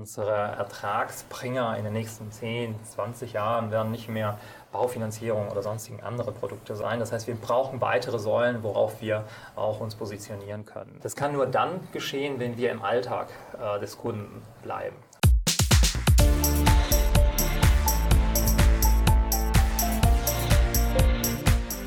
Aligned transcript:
Unsere 0.00 0.32
Ertragsbringer 0.32 1.76
in 1.76 1.84
den 1.84 1.92
nächsten 1.92 2.32
10, 2.32 2.74
20 2.84 3.34
Jahren 3.34 3.70
werden 3.70 3.92
nicht 3.92 4.08
mehr 4.08 4.38
Baufinanzierung 4.72 5.50
oder 5.50 5.62
sonstigen 5.62 6.02
andere 6.02 6.32
Produkte 6.32 6.74
sein. 6.74 7.00
Das 7.00 7.12
heißt, 7.12 7.26
wir 7.26 7.34
brauchen 7.34 7.82
weitere 7.82 8.18
Säulen, 8.18 8.62
worauf 8.62 9.02
wir 9.02 9.24
auch 9.56 9.78
uns 9.80 9.94
positionieren 9.94 10.64
können. 10.64 10.98
Das 11.02 11.16
kann 11.16 11.34
nur 11.34 11.44
dann 11.44 11.86
geschehen, 11.92 12.40
wenn 12.40 12.56
wir 12.56 12.70
im 12.70 12.82
Alltag 12.82 13.28
äh, 13.60 13.78
des 13.78 13.98
Kunden 13.98 14.40
bleiben. 14.62 14.96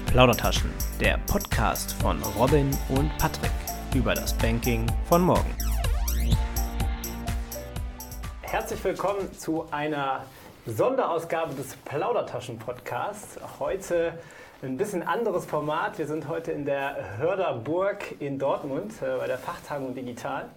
Plaudertaschen, 0.06 0.72
der 1.02 1.18
Podcast 1.26 1.94
von 1.94 2.22
Robin 2.38 2.70
und 2.90 3.10
Patrick 3.18 3.50
über 3.96 4.14
das 4.14 4.38
Banking 4.38 4.86
von 5.06 5.24
morgen. 5.24 5.73
Herzlich 8.74 8.98
willkommen 8.98 9.32
zu 9.38 9.68
einer 9.70 10.26
Sonderausgabe 10.66 11.54
des 11.54 11.76
Plaudertaschen-Podcasts. 11.86 13.40
Heute 13.60 14.18
ein 14.64 14.78
bisschen 14.78 15.04
anderes 15.04 15.46
Format. 15.46 16.00
Wir 16.00 16.08
sind 16.08 16.28
heute 16.28 16.54
in 16.54 16.66
der 16.66 17.20
Hörderburg 17.20 18.20
in 18.20 18.40
Dortmund 18.40 18.94
äh, 19.04 19.20
bei 19.20 19.28
der 19.28 19.38
Fachtagung 19.38 19.94
Digital. 19.94 20.50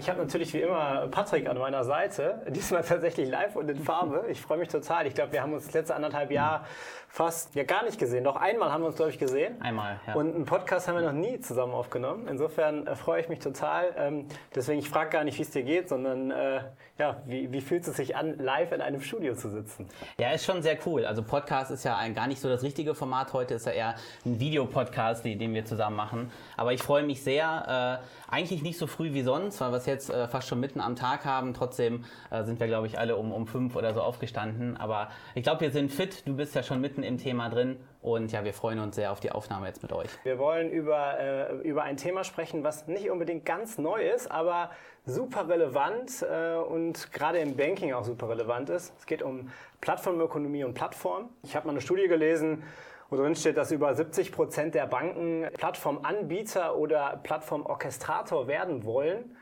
Ich 0.00 0.08
habe 0.08 0.18
natürlich 0.18 0.54
wie 0.54 0.62
immer 0.62 1.08
Patrick 1.08 1.46
an 1.46 1.58
meiner 1.58 1.84
Seite, 1.84 2.40
diesmal 2.48 2.82
tatsächlich 2.82 3.28
live 3.28 3.54
und 3.54 3.68
in 3.68 3.84
Farbe. 3.84 4.24
Ich 4.30 4.40
freue 4.40 4.56
mich 4.56 4.68
total. 4.68 5.06
Ich 5.06 5.14
glaube, 5.14 5.32
wir 5.32 5.42
haben 5.42 5.52
uns 5.52 5.66
das 5.66 5.74
letzte 5.74 5.94
anderthalb 5.94 6.30
Jahr 6.30 6.64
fast 7.10 7.54
ja 7.54 7.64
gar 7.64 7.84
nicht 7.84 7.98
gesehen. 7.98 8.24
Doch 8.24 8.36
einmal 8.36 8.72
haben 8.72 8.82
wir 8.82 8.86
uns, 8.86 8.96
glaube 8.96 9.10
ich, 9.10 9.18
gesehen. 9.18 9.60
Einmal, 9.60 10.00
ja. 10.06 10.14
Und 10.14 10.34
einen 10.34 10.44
Podcast 10.46 10.88
haben 10.88 10.94
wir 10.94 11.02
noch 11.02 11.12
nie 11.12 11.40
zusammen 11.40 11.74
aufgenommen. 11.74 12.28
Insofern 12.28 12.86
äh, 12.86 12.94
freue 12.94 13.20
ich 13.20 13.28
mich 13.28 13.40
total. 13.40 13.92
Ähm, 13.98 14.26
deswegen, 14.54 14.78
ich 14.78 14.88
frage 14.88 15.10
gar 15.10 15.24
nicht, 15.24 15.36
wie 15.36 15.42
es 15.42 15.50
dir 15.50 15.64
geht, 15.64 15.88
sondern 15.88 16.30
äh, 16.30 16.60
ja, 16.98 17.20
wie, 17.26 17.52
wie 17.52 17.60
fühlt 17.60 17.86
es 17.86 17.96
sich 17.96 18.14
an, 18.14 18.38
live 18.38 18.72
in 18.72 18.80
einem 18.80 19.00
Studio 19.00 19.34
zu 19.34 19.50
sitzen? 19.50 19.88
Ja, 20.18 20.30
ist 20.30 20.44
schon 20.44 20.62
sehr 20.62 20.78
cool. 20.86 21.04
Also 21.04 21.22
Podcast 21.22 21.72
ist 21.72 21.84
ja 21.84 21.96
ein, 21.96 22.14
gar 22.14 22.28
nicht 22.28 22.40
so 22.40 22.48
das 22.48 22.62
richtige 22.62 22.94
Format. 22.94 23.32
Heute 23.32 23.54
ist 23.54 23.66
ja 23.66 23.72
eher 23.72 23.94
ein 24.24 24.38
Videopodcast, 24.38 25.24
den 25.24 25.52
wir 25.52 25.64
zusammen 25.64 25.96
machen. 25.96 26.30
Aber 26.56 26.72
ich 26.72 26.82
freue 26.82 27.02
mich 27.02 27.22
sehr. 27.24 27.98
Äh, 28.30 28.32
eigentlich 28.32 28.62
nicht 28.62 28.78
so 28.78 28.86
früh 28.86 29.12
wie 29.12 29.22
sonst, 29.22 29.60
weil 29.60 29.72
wir 29.72 29.78
es 29.78 29.86
jetzt 29.90 30.10
äh, 30.10 30.28
fast 30.28 30.48
schon 30.48 30.60
mitten 30.60 30.80
am 30.80 30.96
Tag 30.96 31.24
haben. 31.24 31.54
Trotzdem 31.54 32.04
äh, 32.30 32.44
sind 32.44 32.60
wir, 32.60 32.66
glaube 32.66 32.86
ich, 32.86 32.98
alle 32.98 33.16
um, 33.16 33.32
um 33.32 33.46
fünf 33.46 33.76
oder 33.76 33.92
so 33.92 34.00
aufgestanden. 34.00 34.76
Aber 34.76 35.10
ich 35.34 35.42
glaube, 35.42 35.60
wir 35.60 35.70
sind 35.70 35.92
fit. 35.92 36.26
Du 36.26 36.36
bist 36.36 36.54
ja 36.54 36.62
schon 36.62 36.80
mitten 36.80 37.02
im 37.02 37.18
Thema 37.18 37.48
drin. 37.48 37.78
Und 38.02 38.32
ja, 38.32 38.44
wir 38.44 38.54
freuen 38.54 38.78
uns 38.78 38.96
sehr 38.96 39.12
auf 39.12 39.20
die 39.20 39.30
Aufnahme 39.30 39.66
jetzt 39.66 39.82
mit 39.82 39.92
euch. 39.92 40.08
Wir 40.22 40.38
wollen 40.38 40.70
über, 40.70 41.20
äh, 41.20 41.54
über 41.68 41.82
ein 41.82 41.98
Thema 41.98 42.24
sprechen, 42.24 42.64
was 42.64 42.86
nicht 42.86 43.10
unbedingt 43.10 43.44
ganz 43.44 43.76
neu 43.76 44.02
ist, 44.08 44.30
aber 44.30 44.70
super 45.04 45.48
relevant 45.48 46.22
äh, 46.22 46.54
und 46.54 47.12
gerade 47.12 47.38
im 47.38 47.56
Banking 47.56 47.92
auch 47.92 48.04
super 48.04 48.28
relevant 48.28 48.70
ist. 48.70 48.94
Es 48.98 49.06
geht 49.06 49.22
um 49.22 49.50
Plattformökonomie 49.80 50.64
und 50.64 50.74
Plattform. 50.74 51.28
Ich 51.42 51.56
habe 51.56 51.66
mal 51.66 51.72
eine 51.72 51.80
Studie 51.80 52.08
gelesen, 52.08 52.62
wo 53.10 53.16
drin 53.16 53.34
steht, 53.34 53.56
dass 53.56 53.72
über 53.72 53.94
70 53.94 54.32
Prozent 54.32 54.74
der 54.74 54.86
Banken 54.86 55.46
Plattformanbieter 55.54 56.76
oder 56.76 57.20
Plattformorchestrator 57.22 58.46
werden 58.46 58.84
wollen. 58.84 59.36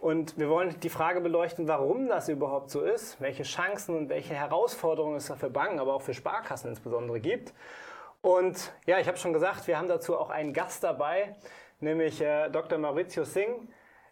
Und 0.00 0.38
wir 0.38 0.48
wollen 0.48 0.78
die 0.80 0.88
Frage 0.88 1.20
beleuchten, 1.20 1.68
warum 1.68 2.06
das 2.08 2.28
überhaupt 2.28 2.70
so 2.70 2.82
ist, 2.82 3.20
welche 3.20 3.42
Chancen 3.42 3.96
und 3.96 4.08
welche 4.08 4.34
Herausforderungen 4.34 5.16
es 5.16 5.32
für 5.32 5.50
Banken, 5.50 5.80
aber 5.80 5.94
auch 5.94 6.02
für 6.02 6.14
Sparkassen 6.14 6.70
insbesondere 6.70 7.18
gibt. 7.20 7.54
Und 8.20 8.72
ja, 8.86 8.98
ich 8.98 9.08
habe 9.08 9.16
schon 9.16 9.32
gesagt, 9.32 9.66
wir 9.66 9.78
haben 9.78 9.88
dazu 9.88 10.18
auch 10.18 10.30
einen 10.30 10.52
Gast 10.52 10.84
dabei, 10.84 11.34
nämlich 11.80 12.20
äh, 12.20 12.50
Dr. 12.50 12.78
Maurizio 12.78 13.24
Singh. 13.24 13.66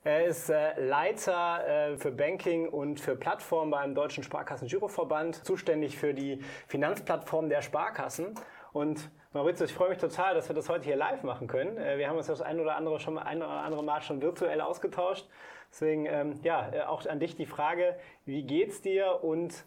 Er 0.05 0.27
ist 0.27 0.51
äh, 0.51 0.79
Leiter 0.81 1.67
äh, 1.67 1.97
für 1.97 2.11
Banking 2.11 2.69
und 2.69 3.01
für 3.01 3.17
Plattformen 3.17 3.71
beim 3.71 3.95
Deutschen 3.95 4.23
Sparkassen-Giroverband, 4.23 5.45
zuständig 5.45 5.97
für 5.97 6.13
die 6.13 6.45
Finanzplattform 6.69 7.49
der 7.49 7.63
Sparkassen. 7.63 8.35
Und 8.73 9.11
Maurizio, 9.33 9.67
ich 9.67 9.73
freue 9.73 9.89
mich 9.89 9.99
total, 9.99 10.35
dass 10.35 10.49
wir 10.49 10.55
das 10.55 10.69
heute 10.69 10.85
hier 10.85 10.97
live 10.97 11.23
machen 11.23 11.49
können. 11.49 11.77
Äh, 11.77 11.99
wir 11.99 12.09
haben 12.09 12.17
uns 12.17 12.27
das 12.27 12.43
ein 12.43 12.61
oder 12.61 12.77
andere 12.77 13.01
schon 13.01 13.19
ein 13.19 13.39
oder 13.39 13.49
andere 13.49 13.83
Mal 13.83 14.03
schon 14.03 14.21
virtuell 14.21 14.61
ausgetauscht. 14.61 15.27
Deswegen, 15.75 16.07
ähm, 16.07 16.39
ja, 16.45 16.73
äh, 16.73 16.83
auch 16.83 17.05
an 17.07 17.19
dich 17.19 17.35
die 17.35 17.47
Frage, 17.47 17.97
wie 18.27 18.45
geht's 18.45 18.81
dir 18.81 19.25
und 19.25 19.65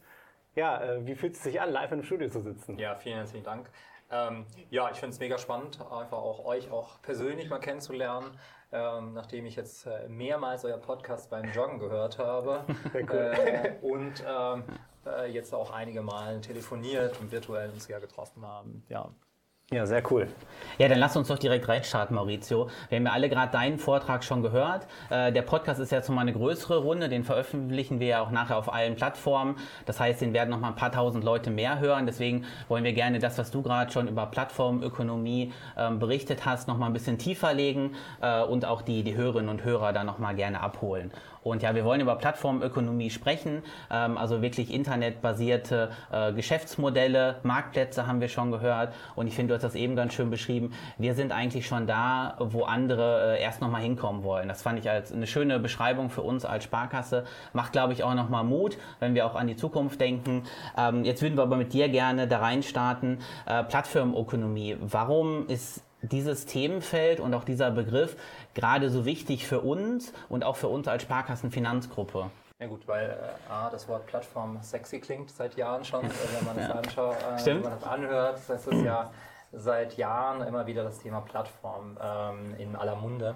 ja, 0.56 0.82
äh, 0.82 1.06
wie 1.06 1.16
fühlt 1.16 1.36
es 1.36 1.44
sich 1.44 1.60
an, 1.60 1.70
live 1.70 1.92
im 1.92 2.02
Studio 2.02 2.30
zu 2.30 2.40
sitzen? 2.40 2.80
Ja, 2.80 2.96
vielen 2.96 3.18
herzlichen 3.18 3.44
Dank. 3.44 3.70
Ähm, 4.10 4.46
ja, 4.70 4.90
ich 4.90 5.00
finde 5.00 5.14
es 5.14 5.20
mega 5.20 5.38
spannend, 5.38 5.82
einfach 5.82 6.20
auch 6.20 6.46
euch 6.46 6.72
auch 6.72 7.02
persönlich 7.02 7.50
mal 7.50 7.60
kennenzulernen. 7.60 8.40
Ähm, 8.72 9.16
nachdem 9.16 9.46
ich 9.46 9.58
jetzt 9.58 9.86
äh, 9.86 10.08
mehrmals 10.08 10.64
euer 10.64 10.78
Podcast 10.78 11.30
beim 11.30 11.52
Joggen 11.52 11.78
gehört 11.78 12.20
habe 12.20 12.64
cool. 12.94 13.12
äh, 13.12 13.74
und 13.82 14.24
ähm, 14.26 14.64
äh, 15.06 15.30
jetzt 15.30 15.54
auch 15.54 15.72
einige 15.72 16.02
Mal 16.02 16.40
telefoniert 16.40 17.20
und 17.20 17.34
virtuell 17.34 17.70
uns 17.70 17.86
ja 17.90 18.00
getroffen 18.00 18.46
haben. 18.46 18.86
Ja, 18.88 19.10
ja, 19.72 19.86
sehr 19.86 20.02
cool. 20.12 20.28
Ja, 20.78 20.88
dann 20.88 21.00
lass 21.00 21.18
uns 21.18 21.28
doch 21.28 21.38
direkt 21.38 21.68
reinstarten, 21.68 22.16
Maurizio. 22.16 22.70
Wir 22.88 22.98
haben 22.98 23.06
ja 23.06 23.12
alle 23.12 23.28
gerade 23.28 23.52
deinen 23.52 23.78
Vortrag 23.78 24.24
schon 24.24 24.42
gehört. 24.42 24.88
Äh, 25.10 25.32
der 25.34 25.42
Podcast 25.42 25.82
ist 25.82 25.92
jetzt 25.92 26.08
nochmal 26.08 26.22
eine 26.22 26.34
größere 26.34 26.78
Runde, 26.78 27.10
den 27.10 27.24
veröffentlichen 27.24 28.00
wir 28.00 28.08
ja 28.08 28.22
auch 28.22 28.32
nachher 28.32 28.58
auf 28.58 28.72
allen 28.72 28.96
Plattformen. 28.96 29.58
Das 29.86 30.00
heißt, 30.00 30.22
den 30.22 30.34
werden 30.34 30.52
nochmal 30.52 30.72
ein 30.72 30.76
paar 30.78 30.92
tausend 30.92 31.24
Leute 31.24 31.50
mehr 31.50 31.80
hören. 31.80 32.06
Deswegen 32.06 32.46
wollen 32.70 32.84
wir 32.84 32.94
gerne 32.94 33.20
das, 33.20 33.38
was 33.38 33.52
du 33.52 33.62
gerade 33.62 33.92
schon 33.92 34.08
über 34.08 34.28
Plattformökonomie 34.28 35.52
ähm, 35.76 36.00
berichtet 36.00 36.46
hast, 36.46 36.68
nochmal 36.68 36.90
ein 36.90 36.94
bisschen 36.94 37.18
tiefer 37.18 37.54
legen 37.54 37.96
äh, 38.22 38.42
und 38.44 38.66
auch 38.66 38.84
die, 38.84 39.04
die 39.04 39.16
Hörerinnen 39.16 39.50
und 39.50 39.66
Hörer 39.66 39.92
da 39.92 40.04
nochmal 40.04 40.36
gerne 40.36 40.62
abholen. 40.62 41.12
Und 41.50 41.64
ja, 41.64 41.76
wir 41.76 41.86
wollen 41.86 42.02
über 42.02 42.16
Plattformökonomie 42.16 43.10
sprechen, 43.10 43.64
ähm, 43.92 44.18
also 44.18 44.42
wirklich 44.42 44.74
internetbasierte 44.74 45.92
äh, 46.12 46.34
Geschäftsmodelle, 46.34 47.40
Marktplätze 47.44 48.08
haben 48.08 48.22
wir 48.22 48.28
schon 48.28 48.52
gehört. 48.52 48.94
Und 49.16 49.28
ich 49.28 49.36
finde, 49.36 49.50
du 49.50 49.56
hast 49.56 49.64
das 49.64 49.76
eben 49.76 49.96
ganz 49.96 50.14
schön 50.14 50.30
beschrieben. 50.30 50.74
Wir 50.98 51.14
sind 51.14 51.32
eigentlich 51.32 51.68
schon 51.68 51.88
da, 51.88 52.36
wo 52.40 52.64
andere 52.64 53.38
äh, 53.38 53.42
erst 53.42 53.62
nochmal 53.62 53.82
hinkommen 53.82 54.24
wollen. 54.24 54.48
Das 54.48 54.62
fand 54.62 54.80
ich 54.80 54.90
als 54.90 55.12
eine 55.12 55.28
schöne 55.28 55.60
Beschreibung 55.60 56.10
für 56.10 56.22
uns 56.22 56.46
als 56.46 56.64
Sparkasse. 56.64 57.26
Macht, 57.54 57.72
glaube 57.72 57.94
ich, 57.94 58.04
auch 58.04 58.14
nochmal 58.14 58.44
Mut, 58.44 58.78
wenn 59.00 59.16
wir 59.16 59.26
auch 59.26 59.36
an 59.36 59.48
die 59.48 59.56
Zukunft 59.56 60.02
denken. 60.02 60.44
Ähm, 60.78 61.04
jetzt 61.04 61.22
würden 61.22 61.38
wir 61.38 61.44
aber 61.44 61.58
mit 61.58 61.74
dir 61.74 61.90
gerne 61.90 62.28
da 62.28 62.40
rein 62.40 62.64
starten. 62.64 63.20
Äh, 63.46 63.64
Plattformökonomie. 63.64 64.78
Warum 64.82 65.48
ist 65.48 65.84
dieses 66.02 66.46
Themenfeld 66.46 67.20
und 67.20 67.34
auch 67.34 67.44
dieser 67.44 67.72
Begriff 67.72 68.16
gerade 68.58 68.90
so 68.90 69.06
wichtig 69.06 69.48
für 69.48 69.62
uns 69.62 70.12
und 70.30 70.44
auch 70.44 70.56
für 70.56 70.68
uns 70.68 70.88
als 70.88 71.04
Sparkassenfinanzgruppe? 71.04 72.30
Ja 72.60 72.68
gut, 72.68 72.88
weil 72.88 73.12
äh, 73.12 73.52
A, 73.52 73.70
das 73.70 73.88
Wort 73.88 74.08
Plattform 74.08 74.60
sexy 74.62 75.00
klingt 75.00 75.30
seit 75.30 75.56
Jahren 75.56 75.86
schon, 75.86 76.04
äh, 76.04 76.10
wenn 76.38 76.46
man 76.46 76.58
das 76.58 76.68
ja. 76.68 76.74
anschaut, 76.74 77.16
äh, 77.18 77.46
wenn 77.46 77.62
man 77.62 77.72
das 77.72 77.84
anhört. 77.84 78.40
Das 78.48 78.68
ist 78.68 78.84
ja 78.84 79.12
seit 79.54 79.96
Jahren 79.96 80.42
immer 80.42 80.66
wieder 80.66 80.84
das 80.84 81.00
Thema 81.00 81.22
Plattform 81.22 81.98
ähm, 82.02 82.56
in 82.58 82.76
aller 82.76 82.96
Munde. 82.96 83.36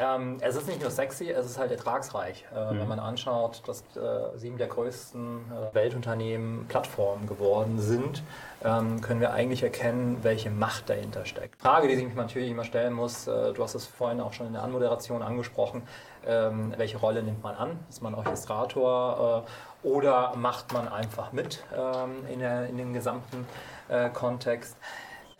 Ähm, 0.00 0.38
es 0.40 0.56
ist 0.56 0.66
nicht 0.66 0.80
nur 0.80 0.90
sexy, 0.90 1.30
es 1.30 1.46
ist 1.46 1.58
halt 1.58 1.70
ertragsreich. 1.70 2.46
Äh, 2.54 2.72
mhm. 2.72 2.80
Wenn 2.80 2.88
man 2.88 2.98
anschaut, 2.98 3.62
dass 3.66 3.82
äh, 3.96 4.36
sieben 4.38 4.56
der 4.56 4.68
größten 4.68 5.38
äh, 5.38 5.74
Weltunternehmen 5.74 6.66
Plattformen 6.68 7.26
geworden 7.26 7.78
sind, 7.78 8.22
ähm, 8.64 9.00
können 9.00 9.20
wir 9.20 9.32
eigentlich 9.32 9.62
erkennen, 9.62 10.18
welche 10.22 10.50
Macht 10.50 10.88
dahinter 10.88 11.26
steckt. 11.26 11.60
Frage, 11.60 11.88
die 11.88 11.96
sich 11.96 12.06
mich 12.06 12.14
natürlich 12.14 12.50
immer 12.50 12.64
stellen 12.64 12.94
muss, 12.94 13.26
äh, 13.26 13.52
du 13.52 13.62
hast 13.62 13.74
es 13.74 13.86
vorhin 13.86 14.20
auch 14.20 14.32
schon 14.32 14.46
in 14.46 14.54
der 14.54 14.62
Anmoderation 14.62 15.22
angesprochen, 15.22 15.82
ähm, 16.26 16.72
welche 16.76 16.98
Rolle 16.98 17.22
nimmt 17.22 17.42
man 17.42 17.54
an? 17.54 17.78
Ist 17.88 18.02
man 18.02 18.14
Orchestrator 18.14 19.44
äh, 19.46 19.86
oder 19.86 20.34
macht 20.36 20.72
man 20.72 20.88
einfach 20.88 21.32
mit 21.32 21.64
ähm, 21.74 22.26
in, 22.30 22.40
der, 22.40 22.66
in 22.66 22.76
den 22.76 22.92
gesamten 22.92 23.46
äh, 23.88 24.10
Kontext? 24.10 24.76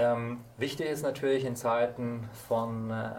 Ähm, 0.01 0.39
wichtig 0.57 0.89
ist 0.89 1.03
natürlich 1.03 1.45
in 1.45 1.57
Zeiten 1.57 2.31
von 2.49 2.91
äh, 2.91 3.11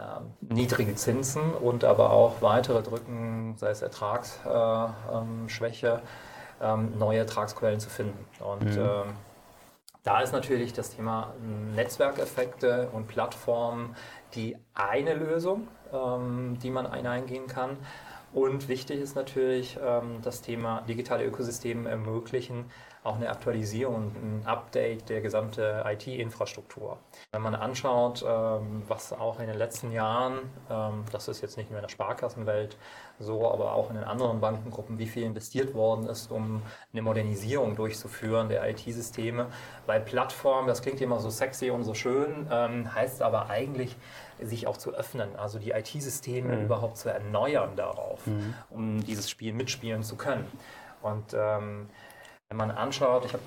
niedrigen 0.41 0.97
Zinsen 0.97 1.53
und 1.53 1.83
aber 1.83 2.09
auch 2.09 2.41
weitere 2.41 2.81
Drücken, 2.81 3.53
sei 3.57 3.69
es 3.69 3.83
Ertragsschwäche, 3.83 6.01
äh, 6.59 6.73
ähm, 6.73 6.97
neue 6.97 7.19
Ertragsquellen 7.19 7.79
zu 7.79 7.89
finden. 7.89 8.25
Und 8.39 8.63
mhm. 8.63 8.79
ähm, 8.79 9.13
da 10.03 10.21
ist 10.21 10.33
natürlich 10.33 10.73
das 10.73 10.95
Thema 10.95 11.35
Netzwerkeffekte 11.75 12.89
und 12.91 13.07
Plattformen 13.07 13.95
die 14.33 14.57
eine 14.73 15.13
Lösung, 15.13 15.67
ähm, 15.93 16.57
die 16.63 16.71
man 16.71 16.91
hineingehen 16.91 17.45
kann. 17.47 17.77
Und 18.33 18.69
wichtig 18.69 19.01
ist 19.01 19.15
natürlich 19.15 19.77
ähm, 19.83 20.19
das 20.21 20.41
Thema 20.41 20.81
digitale 20.87 21.25
Ökosysteme 21.25 21.89
ermöglichen, 21.89 22.65
auch 23.03 23.15
eine 23.15 23.29
Aktualisierung, 23.29 24.11
ein 24.15 24.43
Update 24.45 25.09
der 25.09 25.21
gesamten 25.21 25.85
IT-Infrastruktur. 25.85 26.97
Wenn 27.31 27.41
man 27.41 27.55
anschaut, 27.55 28.23
ähm, 28.25 28.83
was 28.87 29.11
auch 29.11 29.39
in 29.39 29.47
den 29.47 29.57
letzten 29.57 29.91
Jahren, 29.91 30.39
ähm, 30.69 31.03
das 31.11 31.27
ist 31.27 31.41
jetzt 31.41 31.57
nicht 31.57 31.71
nur 31.71 31.79
in 31.79 31.83
der 31.83 31.89
Sparkassenwelt 31.89 32.77
so, 33.19 33.51
aber 33.51 33.73
auch 33.73 33.89
in 33.89 33.95
den 33.95 34.05
anderen 34.05 34.39
Bankengruppen, 34.39 34.99
wie 34.99 35.07
viel 35.07 35.23
investiert 35.23 35.73
worden 35.73 36.07
ist, 36.07 36.31
um 36.31 36.61
eine 36.93 37.01
Modernisierung 37.01 37.75
durchzuführen 37.75 38.49
der 38.49 38.69
IT-Systeme. 38.69 39.47
Weil 39.87 40.01
Plattform, 40.01 40.67
das 40.67 40.81
klingt 40.81 41.01
immer 41.01 41.19
so 41.19 41.29
sexy 41.29 41.71
und 41.71 41.83
so 41.83 41.93
schön, 41.93 42.47
ähm, 42.51 42.93
heißt 42.93 43.23
aber 43.23 43.49
eigentlich, 43.49 43.97
sich 44.41 44.67
auch 44.67 44.77
zu 44.77 44.93
öffnen, 44.93 45.35
also 45.35 45.59
die 45.59 45.71
IT-Systeme 45.71 46.55
mhm. 46.55 46.65
überhaupt 46.65 46.97
zu 46.97 47.09
erneuern 47.09 47.75
darauf, 47.75 48.25
mhm. 48.27 48.53
um 48.69 49.03
dieses 49.03 49.29
Spiel 49.29 49.53
mitspielen 49.53 50.03
zu 50.03 50.15
können. 50.15 50.45
Und 51.01 51.33
ähm, 51.33 51.89
wenn 52.51 52.57
man 52.57 52.71
anschaut, 52.71 53.23
ich 53.23 53.31
habe 53.31 53.43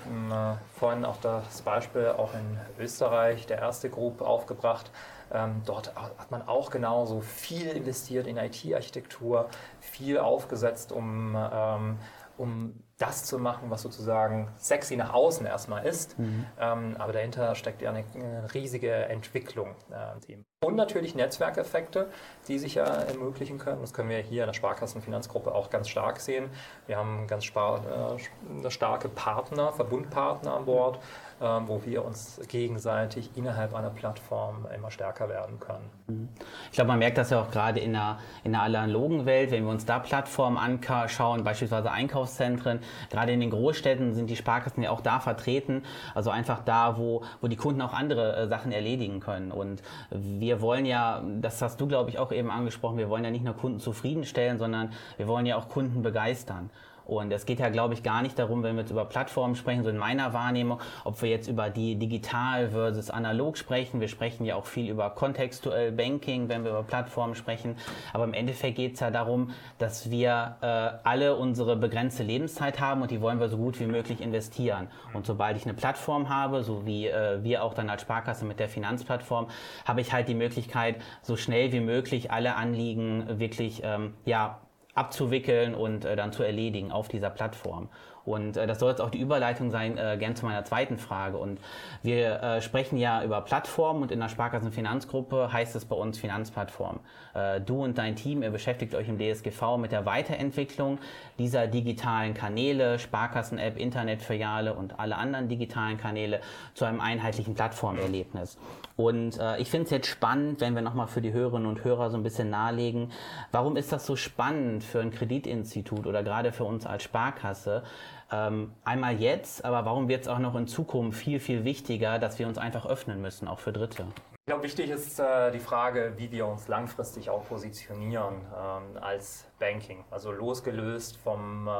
äh, 0.57 0.79
vorhin 0.79 1.05
auch 1.05 1.17
das 1.21 1.61
Beispiel 1.61 2.07
auch 2.07 2.33
in 2.33 2.83
Österreich, 2.83 3.45
der 3.45 3.59
erste 3.59 3.87
Group, 3.87 4.21
aufgebracht. 4.21 4.89
Ähm, 5.31 5.61
dort 5.63 5.95
hat 5.95 6.31
man 6.31 6.47
auch 6.47 6.71
genauso 6.71 7.21
viel 7.21 7.67
investiert 7.67 8.25
in 8.25 8.37
IT-Architektur, 8.37 9.49
viel 9.79 10.17
aufgesetzt, 10.17 10.91
um, 10.91 11.37
ähm, 11.37 11.99
um 12.37 12.73
das 12.97 13.25
zu 13.25 13.39
machen, 13.39 13.69
was 13.69 13.81
sozusagen 13.81 14.49
sexy 14.57 14.95
nach 14.95 15.13
außen 15.13 15.45
erstmal 15.45 15.85
ist. 15.85 16.17
Mhm. 16.17 16.45
Ähm, 16.59 16.95
aber 16.97 17.11
dahinter 17.11 17.55
steckt 17.55 17.81
ja 17.81 17.89
eine, 17.89 18.05
eine 18.15 18.53
riesige 18.53 18.91
Entwicklung. 18.91 19.75
Äh, 19.91 20.37
und 20.65 20.75
natürlich 20.75 21.13
Netzwerkeffekte, 21.13 22.07
die 22.47 22.57
sich 22.57 22.75
ja 22.75 22.85
ermöglichen 22.85 23.59
können. 23.59 23.81
Das 23.81 23.93
können 23.93 24.09
wir 24.09 24.17
hier 24.17 24.43
in 24.43 24.47
der 24.47 24.53
Sparkassenfinanzgruppe 24.53 25.53
auch 25.53 25.69
ganz 25.69 25.89
stark 25.89 26.19
sehen. 26.19 26.49
Wir 26.87 26.97
haben 26.97 27.27
ganz 27.27 27.45
äh, 27.45 28.69
starke 28.69 29.09
Partner, 29.09 29.73
Verbundpartner 29.73 30.55
an 30.55 30.65
Bord, 30.65 30.99
ähm, 31.41 31.67
wo 31.67 31.83
wir 31.85 32.05
uns 32.05 32.39
gegenseitig 32.47 33.29
innerhalb 33.35 33.75
einer 33.75 33.89
Plattform 33.89 34.65
immer 34.73 34.89
stärker 34.89 35.27
werden 35.29 35.59
können. 35.59 35.89
Mhm. 36.07 36.29
Ich 36.71 36.71
glaube, 36.71 36.87
man 36.87 36.99
merkt 36.99 37.17
das 37.17 37.29
ja 37.29 37.41
auch 37.41 37.51
gerade 37.51 37.79
in 37.79 37.93
der, 37.93 38.19
in 38.43 38.53
der 38.53 38.61
analogen 38.61 39.25
Welt, 39.25 39.51
wenn 39.51 39.65
wir 39.65 39.71
uns 39.71 39.85
da 39.85 39.99
Plattformen 39.99 40.57
anschauen, 40.57 41.43
beispielsweise 41.43 41.91
Einkaufszentren, 41.91 42.79
gerade 43.09 43.31
in 43.31 43.39
den 43.39 43.49
Großstädten 43.49 44.13
sind 44.13 44.29
die 44.29 44.35
Sparkassen 44.35 44.83
ja 44.83 44.91
auch 44.91 45.01
da 45.01 45.19
vertreten, 45.19 45.83
also 46.13 46.29
einfach 46.29 46.63
da, 46.63 46.97
wo, 46.97 47.23
wo 47.41 47.47
die 47.47 47.55
Kunden 47.55 47.81
auch 47.81 47.93
andere 47.93 48.35
äh, 48.35 48.47
Sachen 48.47 48.71
erledigen 48.71 49.19
können. 49.19 49.51
Und 49.51 49.81
wir 50.09 50.61
wollen 50.61 50.85
ja, 50.85 51.23
das 51.41 51.61
hast 51.61 51.79
du, 51.81 51.87
glaube 51.87 52.09
ich, 52.09 52.19
auch 52.19 52.31
eben 52.31 52.49
angesprochen, 52.49 52.97
wir 52.97 53.09
wollen 53.09 53.23
ja 53.23 53.31
nicht 53.31 53.45
nur 53.45 53.55
Kunden 53.55 53.79
zufriedenstellen, 53.79 54.57
sondern 54.57 54.91
wir 55.17 55.27
wollen 55.27 55.45
ja 55.45 55.57
auch 55.57 55.69
Kunden 55.69 56.01
begeistern. 56.01 56.69
Und 57.05 57.31
es 57.31 57.45
geht 57.45 57.59
ja, 57.59 57.69
glaube 57.69 57.93
ich, 57.93 58.03
gar 58.03 58.21
nicht 58.21 58.37
darum, 58.39 58.63
wenn 58.63 58.75
wir 58.75 58.81
jetzt 58.81 58.91
über 58.91 59.05
Plattformen 59.05 59.55
sprechen, 59.55 59.83
so 59.83 59.89
in 59.89 59.97
meiner 59.97 60.33
Wahrnehmung, 60.33 60.79
ob 61.03 61.21
wir 61.21 61.29
jetzt 61.29 61.47
über 61.47 61.69
die 61.69 61.95
digital 61.95 62.69
versus 62.69 63.09
analog 63.09 63.57
sprechen. 63.57 64.01
Wir 64.01 64.07
sprechen 64.07 64.45
ja 64.45 64.55
auch 64.55 64.65
viel 64.65 64.89
über 64.89 65.09
kontextuell 65.11 65.91
Banking, 65.91 66.49
wenn 66.49 66.63
wir 66.63 66.71
über 66.71 66.83
Plattformen 66.83 67.35
sprechen. 67.35 67.75
Aber 68.13 68.23
im 68.23 68.33
Endeffekt 68.33 68.75
geht 68.75 68.95
es 68.95 68.99
ja 68.99 69.11
darum, 69.11 69.51
dass 69.77 70.09
wir 70.09 70.57
äh, 70.61 71.07
alle 71.07 71.35
unsere 71.35 71.75
begrenzte 71.75 72.23
Lebenszeit 72.23 72.79
haben 72.79 73.01
und 73.01 73.11
die 73.11 73.21
wollen 73.21 73.39
wir 73.39 73.49
so 73.49 73.57
gut 73.57 73.79
wie 73.79 73.85
möglich 73.85 74.21
investieren. 74.21 74.87
Und 75.13 75.25
sobald 75.25 75.57
ich 75.57 75.65
eine 75.65 75.73
Plattform 75.73 76.29
habe, 76.29 76.63
so 76.63 76.85
wie 76.85 77.07
äh, 77.07 77.43
wir 77.43 77.63
auch 77.63 77.73
dann 77.73 77.89
als 77.89 78.01
Sparkasse 78.01 78.45
mit 78.45 78.59
der 78.59 78.69
Finanzplattform, 78.69 79.47
habe 79.85 80.01
ich 80.01 80.11
halt 80.11 80.27
die 80.27 80.35
Möglichkeit, 80.35 81.01
so 81.21 81.35
schnell 81.35 81.71
wie 81.71 81.79
möglich 81.79 82.31
alle 82.31 82.55
Anliegen 82.55 83.39
wirklich 83.39 83.81
ähm, 83.83 84.13
ja, 84.25 84.59
abzuwickeln 84.95 85.75
und 85.75 86.05
äh, 86.05 86.15
dann 86.15 86.31
zu 86.31 86.43
erledigen 86.43 86.91
auf 86.91 87.07
dieser 87.07 87.29
Plattform. 87.29 87.89
Und 88.25 88.57
äh, 88.57 88.67
das 88.67 88.79
soll 88.79 88.89
jetzt 88.89 89.01
auch 89.01 89.09
die 89.09 89.19
Überleitung 89.19 89.71
sein, 89.71 89.97
äh, 89.97 90.17
gern 90.19 90.35
zu 90.35 90.45
meiner 90.45 90.65
zweiten 90.65 90.97
Frage. 90.97 91.37
Und 91.37 91.59
wir 92.03 92.41
äh, 92.41 92.61
sprechen 92.61 92.97
ja 92.97 93.23
über 93.23 93.41
Plattformen 93.41 94.01
und 94.01 94.11
in 94.11 94.19
der 94.19 94.29
Sparkassenfinanzgruppe 94.29 95.51
heißt 95.51 95.75
es 95.75 95.85
bei 95.85 95.95
uns 95.95 96.17
Finanzplattform. 96.17 96.99
Äh, 97.33 97.61
du 97.61 97.83
und 97.83 97.97
dein 97.97 98.15
Team, 98.15 98.41
ihr 98.43 98.51
beschäftigt 98.51 98.95
euch 98.95 99.07
im 99.07 99.19
DSGV 99.19 99.77
mit 99.77 99.91
der 99.91 100.05
Weiterentwicklung 100.05 100.99
dieser 101.37 101.67
digitalen 101.67 102.33
Kanäle, 102.33 102.99
Sparkassen-App, 102.99 103.77
Internetfiliale 103.77 104.73
und 104.73 104.99
alle 104.99 105.17
anderen 105.17 105.47
digitalen 105.47 105.97
Kanäle 105.97 106.41
zu 106.73 106.85
einem 106.85 107.01
einheitlichen 107.01 107.53
Plattformerlebnis. 107.53 108.57
Und 108.97 109.37
äh, 109.39 109.57
ich 109.59 109.69
finde 109.69 109.85
es 109.85 109.91
jetzt 109.91 110.07
spannend, 110.07 110.61
wenn 110.61 110.73
wir 110.73 110.81
nochmal 110.81 111.07
für 111.07 111.21
die 111.21 111.33
Hörerinnen 111.33 111.67
und 111.67 111.83
Hörer 111.83 112.09
so 112.09 112.17
ein 112.17 112.23
bisschen 112.23 112.49
nahelegen, 112.49 113.11
warum 113.51 113.75
ist 113.75 113.91
das 113.91 114.05
so 114.05 114.15
spannend 114.15 114.83
für 114.83 115.01
ein 115.01 115.11
Kreditinstitut 115.11 116.07
oder 116.07 116.23
gerade 116.23 116.53
für 116.53 116.63
uns 116.63 116.85
als 116.85 117.03
Sparkasse? 117.03 117.83
Ähm, 118.31 118.73
einmal 118.83 119.15
jetzt, 119.19 119.63
aber 119.63 119.85
warum 119.85 120.07
wird 120.07 120.23
es 120.23 120.27
auch 120.27 120.39
noch 120.39 120.55
in 120.55 120.67
Zukunft 120.67 121.19
viel, 121.19 121.39
viel 121.39 121.63
wichtiger, 121.63 122.17
dass 122.19 122.39
wir 122.39 122.47
uns 122.47 122.57
einfach 122.57 122.85
öffnen 122.85 123.21
müssen, 123.21 123.47
auch 123.47 123.59
für 123.59 123.71
Dritte? 123.71 124.07
Ich 124.47 124.51
glaube, 124.51 124.63
wichtig 124.63 124.91
ist 124.91 125.19
äh, 125.19 125.51
die 125.51 125.59
Frage, 125.59 126.13
wie 126.17 126.31
wir 126.31 126.45
uns 126.45 126.67
langfristig 126.67 127.31
auch 127.31 127.47
positionieren 127.47 128.41
ähm, 128.55 129.01
als 129.01 129.47
Banking, 129.59 130.03
also 130.11 130.31
losgelöst 130.31 131.17
vom, 131.17 131.67
äh, 131.67 131.71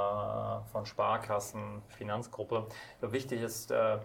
von 0.72 0.86
Sparkassen, 0.86 1.84
Finanzgruppe. 1.90 2.66
Ich 2.94 3.00
glaube, 3.00 3.14
wichtig 3.14 3.42
ist, 3.42 3.70
äh, 3.70 4.00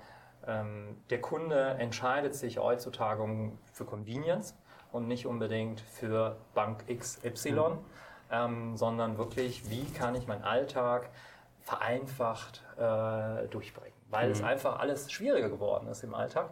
ähm, 0.47 0.97
der 1.09 1.21
Kunde 1.23 1.77
entscheidet 1.79 2.35
sich 2.35 2.59
heutzutage 2.59 3.53
für 3.73 3.85
Convenience 3.85 4.55
und 4.93 5.09
nicht 5.09 5.27
unbedingt 5.27 5.81
für 5.81 6.37
Bank 6.55 6.85
XY, 6.87 7.53
mhm. 7.53 7.79
ähm, 8.31 8.77
sondern 8.77 9.17
wirklich, 9.17 9.71
wie 9.71 9.85
kann 9.93 10.15
ich 10.15 10.27
meinen 10.27 10.45
Alltag 10.45 11.09
vereinfacht 11.63 12.63
äh, 12.77 13.49
durchbringen, 13.49 13.97
weil 14.09 14.27
mhm. 14.27 14.33
es 14.33 14.43
einfach 14.43 14.79
alles 14.79 15.11
schwieriger 15.13 15.49
geworden 15.49 15.89
ist 15.89 16.03
im 16.03 16.15
Alltag. 16.15 16.51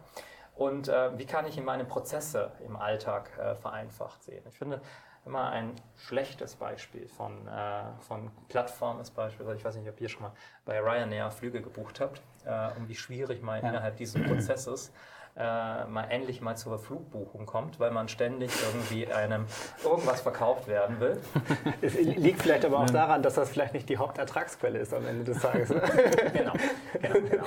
Und 0.55 0.89
äh, 0.89 1.17
wie 1.17 1.25
kann 1.25 1.45
ich 1.45 1.57
in 1.57 1.63
meine 1.63 1.85
Prozesse 1.85 2.51
im 2.65 2.75
Alltag 2.75 3.31
äh, 3.39 3.55
vereinfacht 3.55 4.23
sehen? 4.23 4.43
Ich 4.49 4.57
finde, 4.57 4.81
immer 5.25 5.49
ein 5.49 5.75
schlechtes 5.95 6.55
Beispiel 6.55 7.07
von, 7.07 7.47
äh, 7.47 7.83
von 8.01 8.31
Plattformen 8.49 8.99
ist 8.99 9.11
beispielsweise, 9.11 9.57
ich 9.57 9.65
weiß 9.65 9.75
nicht, 9.75 9.87
ob 9.87 9.99
ihr 10.01 10.09
schon 10.09 10.23
mal 10.23 10.31
bei 10.65 10.79
Ryanair 10.79 11.31
Flüge 11.31 11.61
gebucht 11.61 11.99
habt, 11.99 12.21
äh, 12.45 12.77
und 12.77 12.89
wie 12.89 12.95
schwierig 12.95 13.41
man 13.41 13.61
ja. 13.61 13.69
innerhalb 13.69 13.97
dieses 13.97 14.21
Prozesses 14.23 14.91
äh, 15.39 15.85
mal 15.85 16.03
endlich 16.09 16.41
mal 16.41 16.55
zur 16.57 16.77
Flugbuchung 16.77 17.45
kommt, 17.45 17.79
weil 17.79 17.91
man 17.91 18.09
ständig 18.09 18.51
irgendwie 18.61 19.07
einem 19.11 19.45
irgendwas 19.83 20.21
verkauft 20.21 20.67
werden 20.67 20.99
will. 20.99 21.21
Es 21.81 21.93
liegt 21.95 22.41
vielleicht 22.41 22.65
aber 22.65 22.79
auch 22.79 22.89
daran, 22.89 23.23
dass 23.23 23.35
das 23.35 23.49
vielleicht 23.49 23.73
nicht 23.73 23.87
die 23.87 23.97
Hauptertragsquelle 23.97 24.79
ist 24.79 24.93
am 24.93 25.07
Ende 25.07 25.23
des 25.23 25.41
Tages. 25.41 25.69
Ne? 25.69 25.81
genau, 26.33 26.53
genau, 27.01 27.29
genau. 27.29 27.45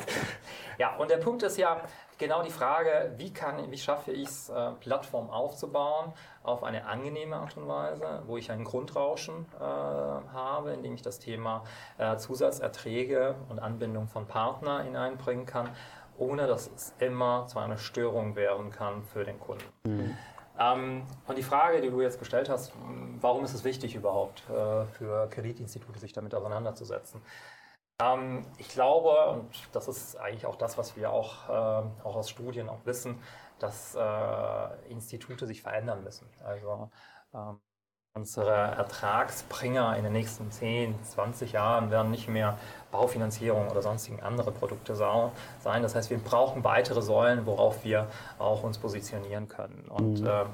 Ja, 0.78 0.96
und 0.96 1.10
der 1.10 1.18
Punkt 1.18 1.42
ist 1.42 1.58
ja 1.58 1.82
genau 2.18 2.42
die 2.42 2.50
Frage, 2.50 3.12
wie, 3.16 3.32
kann, 3.32 3.70
wie 3.70 3.78
schaffe 3.78 4.12
ich 4.12 4.28
es, 4.28 4.48
äh, 4.48 4.70
Plattform 4.80 5.28
aufzubauen 5.28 6.12
auf 6.42 6.64
eine 6.64 6.86
angenehme 6.86 7.36
Art 7.36 7.56
und 7.56 7.68
Weise, 7.68 8.22
wo 8.26 8.36
ich 8.36 8.50
ein 8.50 8.64
Grundrauschen 8.64 9.46
äh, 9.60 9.62
habe, 9.62 10.72
indem 10.72 10.94
ich 10.94 11.02
das 11.02 11.18
Thema 11.18 11.64
äh, 11.98 12.16
Zusatzerträge 12.16 13.34
und 13.48 13.58
Anbindung 13.58 14.08
von 14.08 14.26
Partnern 14.26 14.84
hineinbringen 14.84 15.46
kann 15.46 15.68
ohne 16.22 16.46
dass 16.46 16.70
es 16.74 16.94
immer 17.00 17.46
zu 17.48 17.58
einer 17.58 17.76
Störung 17.76 18.36
werden 18.36 18.70
kann 18.70 19.02
für 19.02 19.24
den 19.24 19.38
Kunden. 19.40 19.64
Mhm. 19.84 20.16
Ähm, 20.58 21.06
und 21.26 21.36
die 21.38 21.42
Frage, 21.42 21.80
die 21.80 21.90
du 21.90 22.00
jetzt 22.00 22.18
gestellt 22.18 22.48
hast, 22.48 22.72
warum 23.20 23.44
ist 23.44 23.54
es 23.54 23.64
wichtig 23.64 23.94
überhaupt 23.94 24.48
äh, 24.48 24.84
für 24.86 25.28
Kreditinstitute, 25.30 25.98
sich 25.98 26.12
damit 26.12 26.34
auseinanderzusetzen? 26.34 27.22
Ähm, 28.00 28.46
ich 28.58 28.68
glaube, 28.68 29.30
und 29.30 29.50
das 29.72 29.88
ist 29.88 30.16
eigentlich 30.16 30.46
auch 30.46 30.56
das, 30.56 30.78
was 30.78 30.96
wir 30.96 31.10
auch, 31.10 31.48
äh, 31.48 31.52
auch 32.04 32.16
aus 32.16 32.30
Studien 32.30 32.68
auch 32.68 32.84
wissen, 32.84 33.20
dass 33.58 33.94
äh, 33.94 34.90
Institute 34.90 35.46
sich 35.46 35.62
verändern 35.62 36.04
müssen. 36.04 36.28
Also 36.44 36.90
ähm, 37.34 37.60
Unsere 38.14 38.52
Ertragsbringer 38.52 39.96
in 39.96 40.04
den 40.04 40.12
nächsten 40.12 40.50
10, 40.50 40.94
20 41.02 41.52
Jahren 41.52 41.90
werden 41.90 42.10
nicht 42.10 42.28
mehr 42.28 42.58
Baufinanzierung 42.90 43.70
oder 43.70 43.80
sonstigen 43.80 44.20
andere 44.20 44.52
Produkte 44.52 44.94
sein. 44.94 45.32
Das 45.64 45.94
heißt, 45.94 46.10
wir 46.10 46.18
brauchen 46.18 46.62
weitere 46.62 47.00
Säulen, 47.00 47.46
worauf 47.46 47.84
wir 47.84 48.08
auch 48.38 48.64
uns 48.64 48.76
positionieren 48.76 49.48
können. 49.48 49.86
Und 49.88 50.20
mhm. 50.20 50.26
äh, 50.26 50.44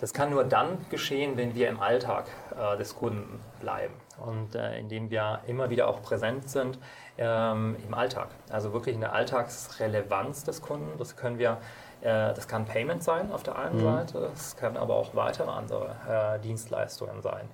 das 0.00 0.14
kann 0.14 0.30
nur 0.30 0.44
dann 0.44 0.86
geschehen, 0.88 1.36
wenn 1.36 1.54
wir 1.54 1.68
im 1.68 1.80
Alltag 1.80 2.28
äh, 2.58 2.78
des 2.78 2.96
Kunden 2.96 3.40
bleiben 3.60 3.92
und 4.24 4.54
äh, 4.54 4.78
indem 4.78 5.10
wir 5.10 5.40
immer 5.46 5.68
wieder 5.68 5.88
auch 5.88 6.00
präsent 6.00 6.48
sind 6.48 6.78
ähm, 7.18 7.76
im 7.86 7.92
Alltag. 7.92 8.28
Also 8.48 8.72
wirklich 8.72 8.94
in 8.94 9.02
der 9.02 9.12
Alltagsrelevanz 9.12 10.44
des 10.44 10.62
Kunden. 10.62 10.96
Das 10.96 11.14
können 11.14 11.38
wir 11.38 11.58
das 12.02 12.46
kann 12.46 12.66
Payment 12.66 13.02
sein 13.02 13.32
auf 13.32 13.42
der 13.42 13.56
einen 13.58 13.78
mhm. 13.78 13.84
Seite, 13.84 14.30
es 14.34 14.56
kann 14.56 14.76
aber 14.76 14.94
auch 14.94 15.14
weitere 15.14 15.50
andere 15.50 15.96
äh, 16.08 16.38
Dienstleistungen 16.40 17.22
sein. 17.22 17.48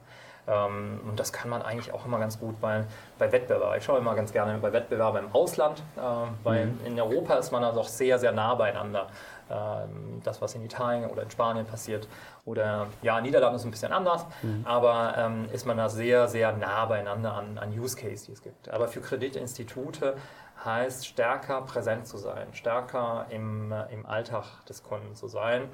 Ähm, 0.49 1.01
und 1.09 1.21
das 1.21 1.33
kann 1.33 1.49
man 1.49 1.63
eigentlich 1.63 1.95
auch 1.95 2.05
immer 2.05 2.19
ganz 2.19 2.39
gut 2.39 2.61
bei, 2.61 2.85
bei 3.19 3.31
Wettbewerb. 3.31 3.77
Ich 3.77 3.85
schaue 3.85 3.99
immer 3.99 4.15
ganz 4.15 4.33
gerne 4.33 4.59
bei 4.59 4.73
Wettbewerben 4.73 5.27
im 5.27 5.33
Ausland, 5.33 5.83
äh, 5.97 6.01
weil 6.43 6.67
mhm. 6.67 6.87
in 6.87 7.01
Europa 7.01 7.35
ist 7.35 7.53
man 7.53 7.63
da 7.63 7.71
doch 7.71 7.87
sehr, 7.87 8.19
sehr 8.19 8.33
nah 8.33 8.55
beieinander. 8.55 9.07
Ähm, 9.51 10.21
das, 10.25 10.41
was 10.41 10.55
in 10.55 10.65
Italien 10.65 11.09
oder 11.11 11.23
in 11.23 11.31
Spanien 11.31 11.67
passiert. 11.67 12.09
Oder 12.45 12.87
ja, 13.03 13.21
Niederlande 13.21 13.57
ist 13.57 13.65
ein 13.65 13.71
bisschen 13.71 13.93
anders, 13.93 14.25
mhm. 14.43 14.65
aber 14.65 15.15
ähm, 15.17 15.49
ist 15.53 15.67
man 15.67 15.77
da 15.77 15.89
sehr, 15.89 16.27
sehr 16.27 16.53
nah 16.53 16.87
beieinander 16.87 17.35
an, 17.35 17.59
an 17.59 17.79
Use 17.79 17.97
Case, 17.97 18.27
die 18.27 18.33
es 18.33 18.43
gibt. 18.43 18.69
Aber 18.71 18.89
für 18.89 19.01
Kreditinstitute 19.01 20.17
heißt 20.65 21.07
stärker 21.07 21.63
präsent 21.63 22.07
zu 22.07 22.19
sein, 22.19 22.53
stärker 22.53 23.27
im, 23.31 23.73
äh, 23.73 23.93
im 23.93 24.07
Alltag 24.07 24.65
des 24.67 24.83
Kunden 24.83 25.15
zu 25.15 25.29
sein 25.29 25.69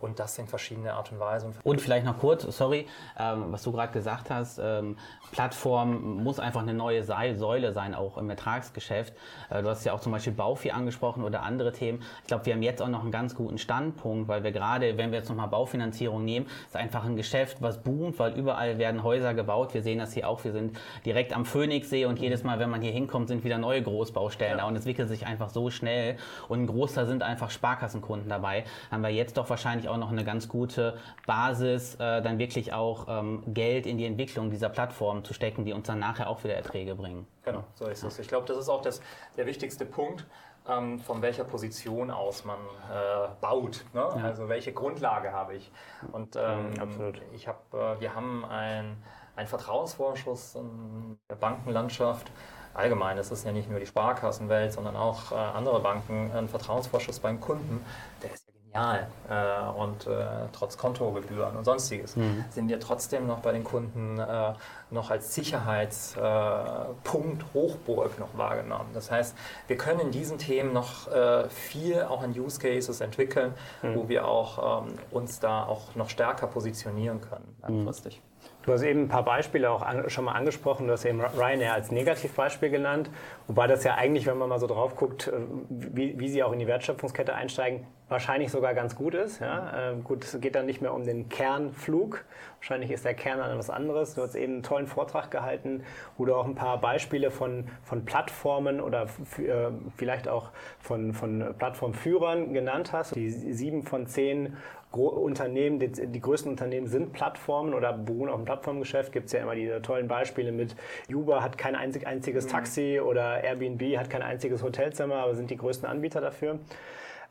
und 0.00 0.18
das 0.18 0.38
in 0.38 0.46
verschiedene 0.46 0.94
Art 0.94 1.12
und 1.12 1.20
Weise. 1.20 1.52
Und 1.62 1.80
vielleicht 1.80 2.06
noch 2.06 2.18
kurz, 2.18 2.42
sorry, 2.56 2.86
ähm, 3.18 3.46
was 3.48 3.62
du 3.62 3.72
gerade 3.72 3.92
gesagt 3.92 4.30
hast, 4.30 4.58
ähm, 4.58 4.96
Plattform 5.32 6.22
muss 6.22 6.40
einfach 6.40 6.62
eine 6.62 6.74
neue 6.74 7.04
Säule 7.04 7.72
sein, 7.72 7.94
auch 7.94 8.16
im 8.16 8.30
Ertragsgeschäft. 8.30 9.14
Äh, 9.50 9.62
du 9.62 9.68
hast 9.68 9.84
ja 9.84 9.92
auch 9.92 10.00
zum 10.00 10.12
Beispiel 10.12 10.32
Baufi 10.32 10.70
angesprochen 10.70 11.22
oder 11.22 11.42
andere 11.42 11.72
Themen. 11.72 12.02
Ich 12.22 12.28
glaube, 12.28 12.46
wir 12.46 12.54
haben 12.54 12.62
jetzt 12.62 12.80
auch 12.80 12.88
noch 12.88 13.02
einen 13.02 13.10
ganz 13.10 13.34
guten 13.34 13.58
Standpunkt, 13.58 14.28
weil 14.28 14.42
wir 14.42 14.52
gerade, 14.52 14.96
wenn 14.96 15.10
wir 15.10 15.18
jetzt 15.18 15.28
nochmal 15.28 15.48
Baufinanzierung 15.48 16.24
nehmen, 16.24 16.46
ist 16.66 16.76
einfach 16.76 17.04
ein 17.04 17.16
Geschäft, 17.16 17.58
was 17.60 17.82
boomt, 17.82 18.18
weil 18.18 18.32
überall 18.32 18.78
werden 18.78 19.02
Häuser 19.02 19.34
gebaut. 19.34 19.74
Wir 19.74 19.82
sehen 19.82 19.98
das 19.98 20.12
hier 20.12 20.28
auch. 20.28 20.44
Wir 20.44 20.52
sind 20.52 20.78
direkt 21.04 21.34
am 21.34 21.44
Phoenixsee 21.44 22.06
und 22.06 22.18
jedes 22.18 22.44
Mal, 22.44 22.58
wenn 22.58 22.70
man 22.70 22.80
hier 22.80 22.92
hinkommt, 22.92 23.28
sind 23.28 23.44
wieder 23.44 23.58
neue 23.58 23.82
Großbaustellen 23.82 24.58
ja. 24.58 24.64
da 24.64 24.68
und 24.68 24.76
es 24.76 24.86
entwickelt 24.86 25.08
sich 25.08 25.26
einfach 25.26 25.50
so 25.50 25.68
schnell 25.68 26.16
und 26.48 26.62
ein 26.62 26.66
Großteil 26.68 27.06
sind 27.06 27.24
einfach 27.24 27.50
Sparkassenkunden 27.50 28.28
dabei. 28.28 28.64
Haben 28.90 29.02
wir 29.02 29.10
jetzt 29.10 29.36
doch 29.36 29.50
wahrscheinlich 29.50 29.85
auch 29.88 29.96
noch 29.96 30.10
eine 30.10 30.24
ganz 30.24 30.48
gute 30.48 30.98
Basis, 31.26 31.94
äh, 31.96 32.22
dann 32.22 32.38
wirklich 32.38 32.72
auch 32.72 33.06
ähm, 33.08 33.42
Geld 33.46 33.86
in 33.86 33.98
die 33.98 34.06
Entwicklung 34.06 34.50
dieser 34.50 34.68
Plattform 34.68 35.24
zu 35.24 35.34
stecken, 35.34 35.64
die 35.64 35.72
uns 35.72 35.86
dann 35.86 35.98
nachher 35.98 36.28
auch 36.28 36.44
wieder 36.44 36.54
Erträge 36.54 36.94
bringen. 36.94 37.26
Genau, 37.44 37.64
so 37.74 37.86
ist 37.86 38.02
es. 38.02 38.18
Ich 38.18 38.28
glaube, 38.28 38.46
das 38.46 38.58
ist 38.58 38.68
auch 38.68 38.82
das, 38.82 39.00
der 39.36 39.46
wichtigste 39.46 39.86
Punkt, 39.86 40.26
ähm, 40.68 40.98
von 40.98 41.22
welcher 41.22 41.44
Position 41.44 42.10
aus 42.10 42.44
man 42.44 42.58
äh, 42.58 43.28
baut. 43.40 43.84
Ne? 43.92 44.00
Ja. 44.00 44.24
Also 44.24 44.48
welche 44.48 44.72
Grundlage 44.72 45.32
habe 45.32 45.54
ich. 45.54 45.70
Und 46.12 46.36
ähm, 46.36 46.70
mhm, 46.70 46.80
Absolut. 46.80 47.22
ich 47.32 47.48
hab, 47.48 47.72
äh, 47.72 48.00
wir 48.00 48.14
haben 48.14 48.44
ein, 48.44 48.96
einen 49.36 49.48
Vertrauensvorschuss 49.48 50.56
in 50.56 51.18
der 51.30 51.36
Bankenlandschaft. 51.36 52.30
Allgemein, 52.74 53.16
es 53.16 53.30
ist 53.30 53.44
ja 53.44 53.52
nicht 53.52 53.70
nur 53.70 53.80
die 53.80 53.86
Sparkassenwelt, 53.86 54.72
sondern 54.72 54.96
auch 54.96 55.32
äh, 55.32 55.34
andere 55.34 55.80
Banken, 55.80 56.30
ein 56.32 56.48
Vertrauensvorschuss 56.48 57.20
beim 57.20 57.40
Kunden, 57.40 57.84
der 58.22 58.32
ist 58.32 58.45
genial. 58.76 59.08
Äh, 59.28 59.68
und 59.78 60.06
äh, 60.06 60.46
trotz 60.52 60.78
Kontogebühren 60.78 61.56
und 61.56 61.64
sonstiges 61.64 62.14
mhm. 62.16 62.44
sind 62.50 62.68
wir 62.68 62.78
trotzdem 62.78 63.26
noch 63.26 63.40
bei 63.40 63.50
den 63.52 63.64
Kunden 63.64 64.18
äh, 64.18 64.52
noch 64.90 65.10
als 65.10 65.34
Sicherheitspunkt 65.34 67.44
Hochburg 67.54 68.18
noch 68.18 68.36
wahrgenommen. 68.36 68.90
Das 68.94 69.10
heißt, 69.10 69.34
wir 69.66 69.76
können 69.76 70.00
in 70.00 70.12
diesen 70.12 70.38
Themen 70.38 70.72
noch 70.72 71.08
äh, 71.08 71.48
viel 71.48 72.02
auch 72.02 72.22
an 72.22 72.38
Use 72.38 72.60
Cases 72.60 73.00
entwickeln, 73.00 73.54
mhm. 73.82 73.96
wo 73.96 74.08
wir 74.08 74.28
auch 74.28 74.84
ähm, 74.84 74.92
uns 75.10 75.40
da 75.40 75.64
auch 75.64 75.96
noch 75.96 76.08
stärker 76.08 76.46
positionieren 76.46 77.20
können 77.20 77.56
langfristig. 77.62 78.18
Mhm. 78.18 78.22
Du 78.66 78.72
hast 78.72 78.82
eben 78.82 79.02
ein 79.02 79.08
paar 79.08 79.24
Beispiele 79.24 79.70
auch 79.70 79.82
an, 79.82 80.10
schon 80.10 80.24
mal 80.24 80.32
angesprochen. 80.32 80.88
Du 80.88 80.92
hast 80.92 81.04
eben 81.04 81.20
Ryanair 81.20 81.72
als 81.72 81.92
Negativbeispiel 81.92 82.68
genannt. 82.68 83.10
Wobei 83.46 83.68
das 83.68 83.84
ja 83.84 83.94
eigentlich, 83.94 84.26
wenn 84.26 84.38
man 84.38 84.48
mal 84.48 84.58
so 84.58 84.66
drauf 84.66 84.96
guckt, 84.96 85.28
äh, 85.28 85.32
wie, 85.68 86.18
wie 86.18 86.28
sie 86.28 86.42
auch 86.42 86.52
in 86.52 86.58
die 86.58 86.66
Wertschöpfungskette 86.66 87.32
einsteigen, 87.34 87.86
wahrscheinlich 88.08 88.50
sogar 88.50 88.74
ganz 88.74 88.96
gut 88.96 89.14
ist. 89.14 89.40
Ja? 89.40 89.92
Äh, 89.92 89.96
gut, 90.02 90.24
es 90.24 90.40
geht 90.40 90.56
dann 90.56 90.66
nicht 90.66 90.82
mehr 90.82 90.92
um 90.94 91.04
den 91.04 91.28
Kernflug. 91.28 92.24
Wahrscheinlich 92.58 92.90
ist 92.90 93.04
der 93.04 93.14
Kern 93.14 93.38
dann 93.38 93.56
was 93.56 93.70
anderes. 93.70 94.14
Du 94.14 94.22
hast 94.22 94.34
eben 94.34 94.54
einen 94.54 94.62
tollen 94.64 94.86
Vortrag 94.88 95.30
gehalten, 95.30 95.84
wo 96.16 96.24
du 96.24 96.34
auch 96.34 96.46
ein 96.46 96.56
paar 96.56 96.80
Beispiele 96.80 97.30
von, 97.30 97.68
von 97.84 98.04
Plattformen 98.04 98.80
oder 98.80 99.04
äh, 99.38 99.70
vielleicht 99.96 100.26
auch 100.26 100.50
von, 100.80 101.12
von 101.12 101.54
Plattformführern 101.56 102.52
genannt 102.52 102.92
hast. 102.92 103.14
Die 103.14 103.30
sieben 103.30 103.84
von 103.84 104.06
zehn 104.08 104.56
Unternehmen, 104.92 105.78
die, 105.78 105.88
die, 105.88 106.20
größten 106.20 106.50
Unternehmen 106.50 106.86
sind 106.86 107.12
Plattformen 107.12 107.74
oder 107.74 107.92
beruhen 107.92 108.30
auf 108.30 108.36
dem 108.36 108.44
Plattformgeschäft. 108.44 109.12
Gibt 109.12 109.26
es 109.26 109.32
ja 109.32 109.40
immer 109.40 109.54
diese 109.54 109.82
tollen 109.82 110.08
Beispiele 110.08 110.52
mit 110.52 110.74
Uber 111.12 111.42
hat 111.42 111.58
kein 111.58 111.74
einzig, 111.74 112.06
einziges 112.06 112.46
mhm. 112.46 112.50
Taxi 112.50 113.00
oder 113.00 113.42
Airbnb 113.42 113.98
hat 113.98 114.08
kein 114.08 114.22
einziges 114.22 114.62
Hotelzimmer, 114.62 115.16
aber 115.16 115.34
sind 115.34 115.50
die 115.50 115.56
größten 115.56 115.88
Anbieter 115.88 116.20
dafür. 116.20 116.58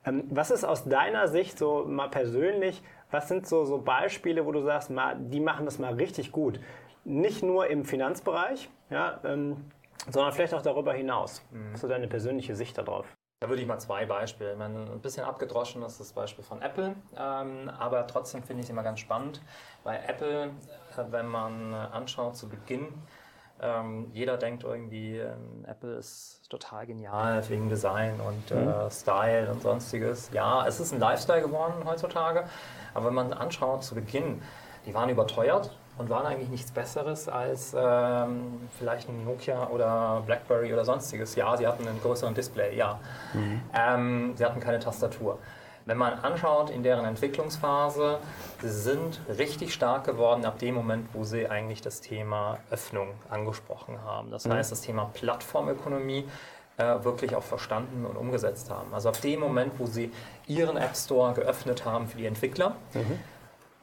Ähm, 0.06 0.24
was 0.30 0.52
ist 0.52 0.64
aus 0.64 0.86
deiner 0.86 1.28
Sicht 1.28 1.58
so 1.58 1.86
mal 1.88 2.10
persönlich, 2.10 2.82
was 3.12 3.28
sind 3.28 3.48
so, 3.48 3.66
so 3.66 3.80
Beispiele, 3.80 4.46
wo 4.46 4.52
du 4.52 4.62
sagst, 4.62 4.90
mal, 4.90 5.16
die 5.18 5.40
machen 5.40 5.66
das 5.66 5.80
mal 5.80 5.94
richtig 5.94 6.32
gut? 6.32 6.60
Nicht 7.04 7.44
nur 7.44 7.68
im 7.68 7.86
Finanzbereich, 7.86 8.70
ja, 8.90 9.20
ähm, 9.24 9.58
sondern 10.10 10.34
vielleicht 10.34 10.54
auch 10.54 10.62
darüber 10.62 10.94
hinaus. 10.94 11.44
Mhm. 11.52 11.68
Was 11.68 11.76
ist 11.76 11.82
so 11.82 11.88
deine 11.88 12.08
persönliche 12.08 12.56
Sicht 12.56 12.78
darauf? 12.78 13.15
Da 13.46 13.50
würde 13.50 13.62
ich 13.62 13.68
mal 13.68 13.78
zwei 13.78 14.08
Beispiele. 14.08 14.54
Ich 14.54 14.58
meine, 14.58 14.92
ein 14.92 15.02
bisschen 15.02 15.24
abgedroschen 15.24 15.84
ist 15.84 16.00
das 16.00 16.14
Beispiel 16.14 16.44
von 16.44 16.64
Apple, 16.64 16.96
ähm, 17.16 17.70
aber 17.78 18.08
trotzdem 18.08 18.42
finde 18.42 18.62
ich 18.62 18.66
es 18.66 18.70
immer 18.72 18.82
ganz 18.82 19.00
spannend. 19.00 19.40
Bei 19.84 20.00
Apple, 20.00 20.46
äh, 20.46 21.04
wenn 21.12 21.28
man 21.28 21.76
anschaut 21.76 22.36
zu 22.36 22.50
Beginn, 22.50 22.88
ähm, 23.62 24.10
jeder 24.14 24.38
denkt 24.38 24.64
irgendwie, 24.64 25.20
ähm, 25.20 25.64
Apple 25.68 25.94
ist 25.94 26.50
total 26.50 26.88
genial 26.88 27.48
wegen 27.48 27.70
Design 27.70 28.20
und 28.20 28.50
äh, 28.50 28.56
mhm. 28.56 28.90
Style 28.90 29.52
und 29.52 29.62
sonstiges. 29.62 30.32
Ja, 30.34 30.66
es 30.66 30.80
ist 30.80 30.92
ein 30.92 31.00
Lifestyle 31.00 31.44
geworden 31.44 31.84
heutzutage, 31.86 32.46
aber 32.96 33.06
wenn 33.06 33.14
man 33.14 33.32
anschaut 33.32 33.84
zu 33.84 33.94
Beginn, 33.94 34.42
die 34.88 34.96
waren 34.96 35.10
überteuert 35.10 35.70
und 35.98 36.10
waren 36.10 36.26
eigentlich 36.26 36.50
nichts 36.50 36.72
Besseres 36.72 37.30
als 37.30 37.76
ähm, 37.78 38.70
vielleicht 38.78 39.08
ein 39.08 39.24
Nokia 39.24 39.68
oder 39.70 40.22
Blackberry 40.26 40.74
oder 40.74 40.84
sonstiges. 40.84 41.36
Ja, 41.36 41.56
sie 41.56 41.66
hatten 41.66 41.88
einen 41.88 42.02
größeren 42.02 42.34
Display, 42.34 42.76
ja. 42.76 43.00
Mhm. 43.34 43.62
Ähm, 43.74 44.34
sie 44.36 44.46
hatten 44.46 44.60
keine 44.60 44.80
Tastatur. 44.80 45.40
Wenn 45.86 45.98
man 45.98 46.14
anschaut 46.16 46.72
in 46.72 46.82
deren 46.82 47.06
Entwicklungsphase, 47.06 48.18
sie 48.60 48.70
sind 48.70 49.22
richtig 49.38 49.72
stark 49.74 50.04
geworden 50.04 50.44
ab 50.44 50.58
dem 50.58 50.74
Moment, 50.74 51.08
wo 51.14 51.24
sie 51.24 51.48
eigentlich 51.48 51.82
das 51.82 52.02
Thema 52.02 52.58
Öffnung 52.72 53.10
angesprochen 53.30 54.00
haben. 54.04 54.32
Das 54.32 54.46
mhm. 54.46 54.54
heißt, 54.54 54.72
das 54.72 54.82
Thema 54.82 55.12
Plattformökonomie 55.14 56.26
äh, 56.78 57.04
wirklich 57.04 57.36
auch 57.36 57.44
verstanden 57.44 58.06
und 58.06 58.18
umgesetzt 58.18 58.72
haben. 58.72 58.94
Also 58.94 59.10
ab 59.10 59.22
dem 59.22 59.40
Moment, 59.40 59.74
wo 59.78 59.86
sie 59.86 60.12
ihren 60.48 60.76
App 60.76 60.98
Store 60.98 61.34
geöffnet 61.34 61.86
haben 61.86 62.08
für 62.08 62.18
die 62.18 62.26
Entwickler, 62.26 62.76
mhm 62.94 63.20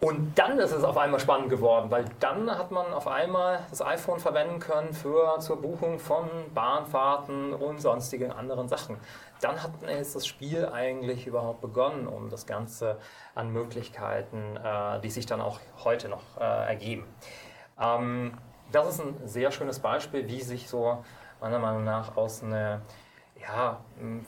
und 0.02 0.36
dann 0.36 0.58
ist 0.58 0.72
es 0.72 0.82
auf 0.82 0.98
einmal 0.98 1.20
spannend 1.20 1.48
geworden, 1.48 1.88
weil 1.92 2.04
dann 2.18 2.50
hat 2.50 2.72
man 2.72 2.92
auf 2.92 3.06
einmal 3.06 3.60
das 3.70 3.80
iPhone 3.80 4.18
verwenden 4.18 4.58
können 4.58 4.92
für 4.92 5.38
zur 5.38 5.62
Buchung 5.62 6.00
von 6.00 6.28
Bahnfahrten 6.52 7.54
und 7.54 7.80
sonstigen 7.80 8.32
anderen 8.32 8.66
Sachen. 8.68 8.96
Dann 9.40 9.62
hat 9.62 9.70
jetzt 9.86 10.16
das 10.16 10.26
Spiel 10.26 10.66
eigentlich 10.66 11.28
überhaupt 11.28 11.60
begonnen, 11.60 12.08
um 12.08 12.30
das 12.30 12.46
Ganze 12.46 12.98
an 13.36 13.52
Möglichkeiten, 13.52 14.56
äh, 14.56 15.00
die 15.02 15.10
sich 15.10 15.26
dann 15.26 15.40
auch 15.40 15.60
heute 15.84 16.08
noch 16.08 16.36
äh, 16.36 16.66
ergeben. 16.66 17.06
Ähm, 17.80 18.36
das 18.72 18.88
ist 18.88 19.02
ein 19.02 19.28
sehr 19.28 19.52
schönes 19.52 19.78
Beispiel, 19.78 20.26
wie 20.26 20.42
sich 20.42 20.68
so 20.68 21.04
meiner 21.40 21.60
Meinung 21.60 21.84
nach 21.84 22.16
aus 22.16 22.42
einer 22.42 22.82
ja, 23.40 23.78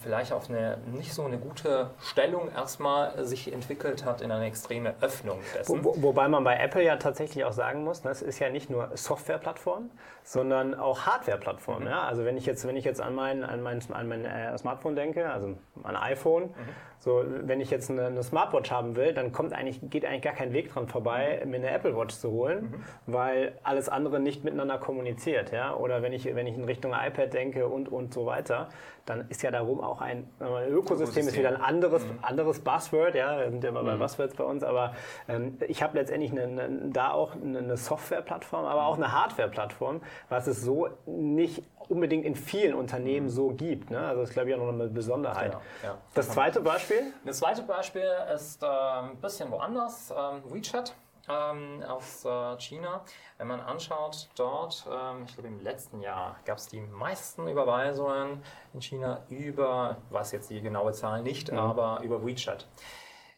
vielleicht 0.03 0.33
auf 0.33 0.49
eine 0.49 0.79
nicht 0.93 1.13
so 1.13 1.25
eine 1.25 1.39
gute 1.39 1.91
Stellung 2.01 2.51
erstmal 2.53 3.25
sich 3.25 3.53
entwickelt 3.53 4.05
hat 4.05 4.21
in 4.21 4.31
eine 4.31 4.47
extreme 4.47 4.95
Öffnung 5.01 5.39
dessen. 5.55 5.85
Wo, 5.85 5.95
wobei 6.03 6.29
man 6.29 6.45
bei 6.45 6.57
Apple 6.57 6.83
ja 6.83 6.97
tatsächlich 6.97 7.45
auch 7.45 7.53
sagen 7.53 7.85
muss, 7.85 8.03
das 8.03 8.23
ne, 8.23 8.29
ist 8.29 8.39
ja 8.39 8.51
nicht 8.51 8.71
nur 8.71 8.91
Softwareplattform, 8.95 9.91
sondern 10.23 10.75
auch 10.75 11.07
Hardwareplattform. 11.07 11.83
Mhm. 11.83 11.89
Ja? 11.89 12.03
Also 12.03 12.25
wenn 12.25 12.37
ich 12.37 12.47
jetzt, 12.47 12.67
wenn 12.67 12.77
ich 12.77 12.85
jetzt 12.85 13.01
an 13.01 13.15
mein, 13.15 13.45
an 13.45 13.63
mein, 13.63 13.81
an 13.93 14.09
mein 14.09 14.25
äh, 14.25 14.57
Smartphone 14.59 14.97
denke, 14.97 15.31
also 15.31 15.57
an 15.83 15.97
iPhone, 15.97 16.45
mhm 16.45 16.95
so, 17.05 17.23
wenn 17.27 17.61
ich 17.61 17.71
jetzt 17.71 17.91
eine, 17.91 18.07
eine, 18.07 18.23
Smartwatch 18.23 18.71
haben 18.71 18.97
will, 18.97 19.13
dann 19.13 19.31
kommt 19.31 19.53
eigentlich, 19.53 19.79
geht 19.91 20.07
eigentlich 20.07 20.23
gar 20.23 20.33
kein 20.33 20.55
Weg 20.55 20.73
dran 20.73 20.89
vorbei, 20.89 21.43
mir 21.45 21.57
eine 21.57 21.71
Apple 21.71 21.95
Watch 21.95 22.15
zu 22.15 22.31
holen, 22.31 22.63
mhm. 22.63 22.85
weil 23.13 23.59
alles 23.63 23.91
andere 23.91 24.21
nicht 24.21 24.43
miteinander 24.43 24.79
kommuniziert. 24.79 25.53
Ja? 25.53 25.77
Oder 25.77 26.01
wenn 26.01 26.15
ich, 26.15 26.25
wenn 26.35 26.47
ich 26.47 26.57
in 26.57 26.65
Richtung 26.65 26.95
iPad 26.95 27.35
denke 27.35 27.69
und, 27.69 27.91
und 27.91 28.15
so 28.15 28.25
weiter, 28.25 28.71
dann 29.05 29.27
ist 29.29 29.43
ja 29.43 29.51
darum 29.65 29.81
auch 29.83 30.01
ein, 30.01 30.29
Ökosystem, 30.41 30.75
Ökosystem, 30.75 31.29
ist 31.29 31.37
wieder 31.37 31.49
ein 31.49 31.61
anderes, 31.61 32.05
mhm. 32.05 32.19
anderes 32.23 32.61
Buzzword. 32.61 33.15
Ja? 33.15 33.39
Wir 33.39 33.51
sind 33.51 33.65
ja 33.65 33.71
immer 33.71 33.83
mhm. 33.83 33.87
bei 33.87 33.97
Buzzwords 33.97 34.35
bei 34.35 34.45
uns, 34.45 34.63
aber 34.63 34.95
ähm, 35.29 35.59
ich 35.67 35.83
habe 35.83 35.99
letztendlich 35.99 36.33
eine, 36.33 36.43
eine, 36.43 36.91
da 36.91 37.13
auch 37.13 37.35
eine 37.35 37.77
Software-Plattform, 37.77 38.65
aber 38.65 38.87
auch 38.87 38.97
eine 38.97 39.13
Hardware-Plattform, 39.13 40.01
was 40.29 40.47
es 40.47 40.63
so 40.63 40.89
nicht 41.07 41.63
unbedingt 41.89 42.25
in 42.25 42.35
vielen 42.35 42.75
Unternehmen 42.75 43.29
so 43.29 43.51
gibt. 43.51 43.91
Ne? 43.91 43.99
Also 43.99 44.21
das 44.21 44.31
ist, 44.31 44.35
glaube 44.35 44.51
ich, 44.51 44.55
auch 44.55 44.61
noch 44.61 44.69
eine 44.69 44.89
Besonderheit. 44.89 45.53
Genau, 45.53 45.63
ja. 45.83 45.99
Das 46.15 46.31
zweite 46.31 46.61
Beispiel? 46.61 47.13
Das 47.25 47.39
zweite 47.39 47.63
Beispiel 47.63 48.09
ist 48.35 48.63
äh, 48.63 48.67
ein 48.67 49.17
bisschen 49.21 49.51
woanders. 49.51 50.13
Ähm, 50.17 50.43
WeChat 50.51 50.95
ähm, 51.29 51.83
aus 51.87 52.25
äh, 52.25 52.59
China. 52.59 53.05
Wenn 53.39 53.49
man 53.49 53.61
anschaut, 53.61 54.29
dort, 54.37 54.87
ähm, 54.91 55.25
ich 55.27 55.35
glaube 55.35 55.49
im 55.49 55.61
letzten 55.61 56.01
Jahr 56.01 56.37
gab 56.45 56.59
es 56.59 56.69
die 56.69 56.81
meisten 56.81 57.49
Überweisungen 57.49 58.43
in 58.73 58.81
China 58.81 59.23
über, 59.29 59.97
weiß 60.11 60.33
jetzt 60.33 60.51
die 60.51 60.61
genaue 60.61 60.93
Zahl 60.93 61.23
nicht, 61.23 61.51
mhm. 61.51 61.59
aber 61.59 62.01
über 62.03 62.25
WeChat. 62.25 62.67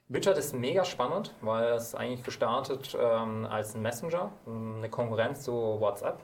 Widget 0.08 0.38
ist 0.38 0.54
mega 0.54 0.84
spannend, 0.84 1.34
weil 1.40 1.72
es 1.72 1.96
eigentlich 1.96 2.22
gestartet 2.22 2.96
ähm, 2.98 3.44
als 3.50 3.74
ein 3.74 3.82
Messenger, 3.82 4.30
eine 4.46 4.88
Konkurrenz 4.88 5.42
zu 5.42 5.52
WhatsApp, 5.52 6.20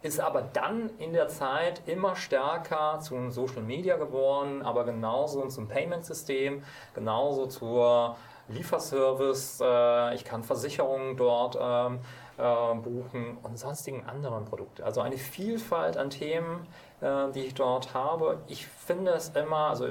ist 0.00 0.20
aber 0.20 0.40
dann 0.40 0.90
in 0.98 1.12
der 1.12 1.28
Zeit 1.28 1.82
immer 1.86 2.16
stärker 2.16 2.98
zum 3.00 3.30
Social 3.30 3.62
Media 3.62 3.96
geworden, 3.96 4.62
aber 4.62 4.84
genauso 4.84 5.46
zum 5.48 5.68
Payment-System, 5.68 6.62
genauso 6.94 7.46
zur 7.46 8.16
Lieferservice. 8.48 9.60
Äh, 9.62 10.14
ich 10.14 10.24
kann 10.24 10.42
Versicherungen 10.42 11.16
dort 11.16 11.58
ähm, 11.60 12.00
äh, 12.38 12.74
buchen 12.74 13.38
und 13.42 13.58
sonstigen 13.58 14.04
anderen 14.06 14.44
Produkte. 14.44 14.84
Also 14.84 15.00
eine 15.00 15.16
Vielfalt 15.16 15.96
an 15.96 16.10
Themen, 16.10 16.66
äh, 17.00 17.30
die 17.32 17.40
ich 17.40 17.54
dort 17.54 17.94
habe. 17.94 18.40
Ich 18.46 18.66
finde 18.66 19.12
es 19.12 19.30
immer, 19.30 19.70
also 19.70 19.88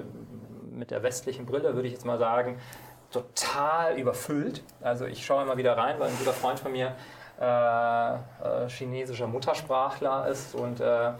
mit 0.70 0.92
der 0.92 1.04
westlichen 1.04 1.46
Brille 1.46 1.74
würde 1.76 1.88
ich 1.88 1.94
jetzt 1.94 2.06
mal 2.06 2.18
sagen, 2.18 2.60
total 3.12 3.98
überfüllt. 3.98 4.64
Also 4.82 5.06
ich 5.06 5.26
schaue 5.26 5.44
immer 5.44 5.58
wieder 5.58 5.78
rein, 5.78 6.00
weil 6.00 6.10
ein 6.10 6.18
guter 6.18 6.34
Freund 6.34 6.60
von 6.60 6.72
mir 6.72 6.96
äh, 7.40 8.14
äh, 8.16 8.70
chinesischer 8.70 9.28
Muttersprachler 9.28 10.28
ist 10.28 10.56
und, 10.56 10.80
äh, 10.80 11.12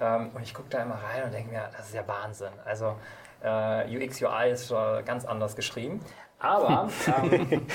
ähm, 0.00 0.30
und 0.34 0.42
ich 0.42 0.54
gucke 0.54 0.68
da 0.70 0.82
immer 0.82 0.94
rein 0.94 1.24
und 1.24 1.34
denke 1.34 1.50
mir, 1.50 1.68
das 1.76 1.88
ist 1.88 1.94
ja 1.94 2.06
Wahnsinn. 2.06 2.52
Also 2.64 2.96
äh, 3.42 3.96
UX, 3.96 4.22
UI 4.22 4.50
ist 4.50 4.72
ganz 5.04 5.24
anders 5.24 5.56
geschrieben. 5.56 6.00
Aber 6.38 6.88
ähm, 7.22 7.66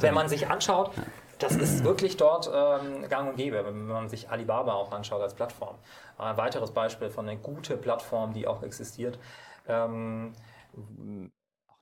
wenn 0.00 0.14
man 0.14 0.28
sich 0.28 0.48
anschaut, 0.48 0.92
das 1.38 1.54
ist 1.56 1.84
wirklich 1.84 2.16
dort 2.16 2.50
ähm, 2.52 3.08
gang 3.08 3.28
und 3.30 3.36
gäbe, 3.36 3.64
wenn 3.64 3.86
man 3.86 4.08
sich 4.08 4.30
Alibaba 4.30 4.72
auch 4.72 4.92
anschaut 4.92 5.20
als 5.20 5.34
Plattform. 5.34 5.76
Ein 6.16 6.36
weiteres 6.36 6.70
Beispiel 6.70 7.10
von 7.10 7.28
einer 7.28 7.38
guten 7.38 7.80
Plattform, 7.80 8.32
die 8.32 8.46
auch 8.46 8.62
existiert. 8.62 9.18
Ähm, 9.68 10.32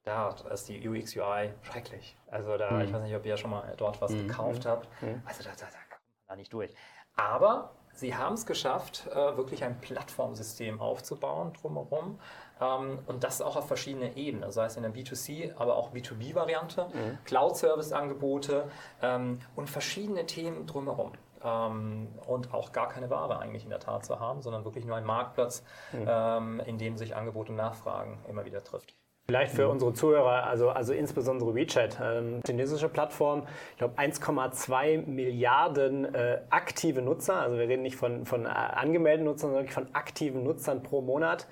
da 0.05 0.35
ist 0.53 0.69
die 0.69 0.89
UX 0.89 1.17
UI 1.17 1.51
schrecklich. 1.63 2.17
Also 2.31 2.57
da, 2.57 2.73
mhm. 2.73 2.81
ich 2.83 2.93
weiß 2.93 3.03
nicht, 3.03 3.15
ob 3.15 3.25
ihr 3.25 3.37
schon 3.37 3.51
mal 3.51 3.73
dort 3.77 4.01
was 4.03 4.11
mhm. 4.11 4.29
gekauft 4.29 4.67
habt. 4.67 4.89
Mhm. 5.03 5.23
Also 5.25 5.45
da, 5.45 5.51
da, 5.51 5.67
da 5.67 5.79
kommt 5.89 6.03
man 6.03 6.29
da 6.29 6.37
nicht 6.37 6.53
durch. 6.53 6.75
Aber 7.17 7.71
sie 7.95 8.15
haben 8.15 8.35
es 8.35 8.47
geschafft, 8.47 9.07
äh, 9.11 9.37
wirklich 9.37 9.65
ein 9.65 9.81
Plattformsystem 9.81 10.81
aufzubauen 10.81 11.53
drumherum. 11.55 12.19
Ähm, 12.61 12.99
und 13.07 13.25
das 13.25 13.41
auch 13.41 13.57
auf 13.57 13.67
verschiedene 13.67 14.17
Ebenen, 14.17 14.51
sei 14.53 14.67
es 14.67 14.77
in 14.77 14.83
der 14.83 14.93
B2C, 14.93 15.55
aber 15.57 15.77
auch 15.77 15.93
B2B-Variante, 15.93 16.89
mhm. 16.93 17.19
Cloud-Service-Angebote 17.25 18.71
ähm, 19.03 19.41
und 19.57 19.71
verschiedene 19.71 20.27
Themen 20.27 20.67
drumherum. 20.67 21.13
Ähm, 21.43 22.09
und 22.27 22.55
auch 22.55 22.73
gar 22.73 22.89
keine 22.89 23.11
Ware 23.11 23.39
eigentlich 23.39 23.65
in 23.65 23.71
der 23.71 23.81
Tat 23.81 24.05
zu 24.05 24.21
haben, 24.21 24.43
sondern 24.43 24.65
wirklich 24.65 24.85
nur 24.85 24.97
ein 24.97 25.05
Marktplatz, 25.05 25.63
mhm. 25.93 26.61
in 26.65 26.79
dem 26.79 26.97
sich 26.97 27.15
Angebot 27.17 27.51
und 27.51 27.57
Nachfragen 27.57 28.19
immer 28.29 28.45
wieder 28.45 28.65
trifft. 28.65 28.95
Vielleicht 29.27 29.55
für 29.55 29.65
mhm. 29.65 29.71
unsere 29.71 29.95
Zuhörer, 29.95 30.45
also, 30.45 30.69
also 30.69 30.93
insbesondere 30.93 31.55
WeChat, 31.55 31.99
ähm, 32.03 32.41
chinesische 32.47 32.91
Plattform, 32.91 33.45
ich 33.71 33.79
glaube 33.79 33.99
1,2 33.99 35.07
Milliarden 35.07 36.15
äh, 36.15 36.41
aktive 36.51 37.01
Nutzer, 37.01 37.37
also 37.37 37.57
wir 37.57 37.67
reden 37.67 37.83
nicht 37.83 37.97
von, 37.97 38.27
von 38.27 38.45
äh, 38.45 38.49
angemeldeten 38.49 39.25
Nutzern, 39.25 39.53
sondern 39.53 39.69
von 39.69 39.87
aktiven 39.95 40.43
Nutzern 40.43 40.83
pro 40.83 41.01
Monat. 41.01 41.47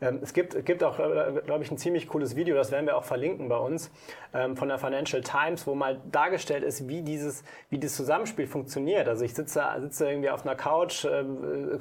Ähm, 0.00 0.20
es 0.22 0.32
gibt, 0.32 0.64
gibt 0.64 0.84
auch, 0.84 0.98
äh, 0.98 1.40
glaube 1.44 1.64
ich, 1.64 1.70
ein 1.70 1.78
ziemlich 1.78 2.08
cooles 2.08 2.36
Video, 2.36 2.54
das 2.54 2.70
werden 2.70 2.86
wir 2.86 2.96
auch 2.96 3.04
verlinken 3.04 3.48
bei 3.48 3.56
uns, 3.56 3.90
ähm, 4.32 4.56
von 4.56 4.68
der 4.68 4.78
Financial 4.78 5.22
Times, 5.22 5.66
wo 5.66 5.74
mal 5.74 6.00
dargestellt 6.12 6.62
ist, 6.62 6.88
wie 6.88 7.02
dieses, 7.02 7.42
wie 7.68 7.78
das 7.78 7.96
Zusammenspiel 7.96 8.46
funktioniert. 8.46 9.08
Also 9.08 9.24
ich 9.24 9.34
sitze, 9.34 9.64
sitze 9.80 10.08
irgendwie 10.08 10.30
auf 10.30 10.46
einer 10.46 10.54
Couch, 10.54 11.04
äh, 11.04 11.24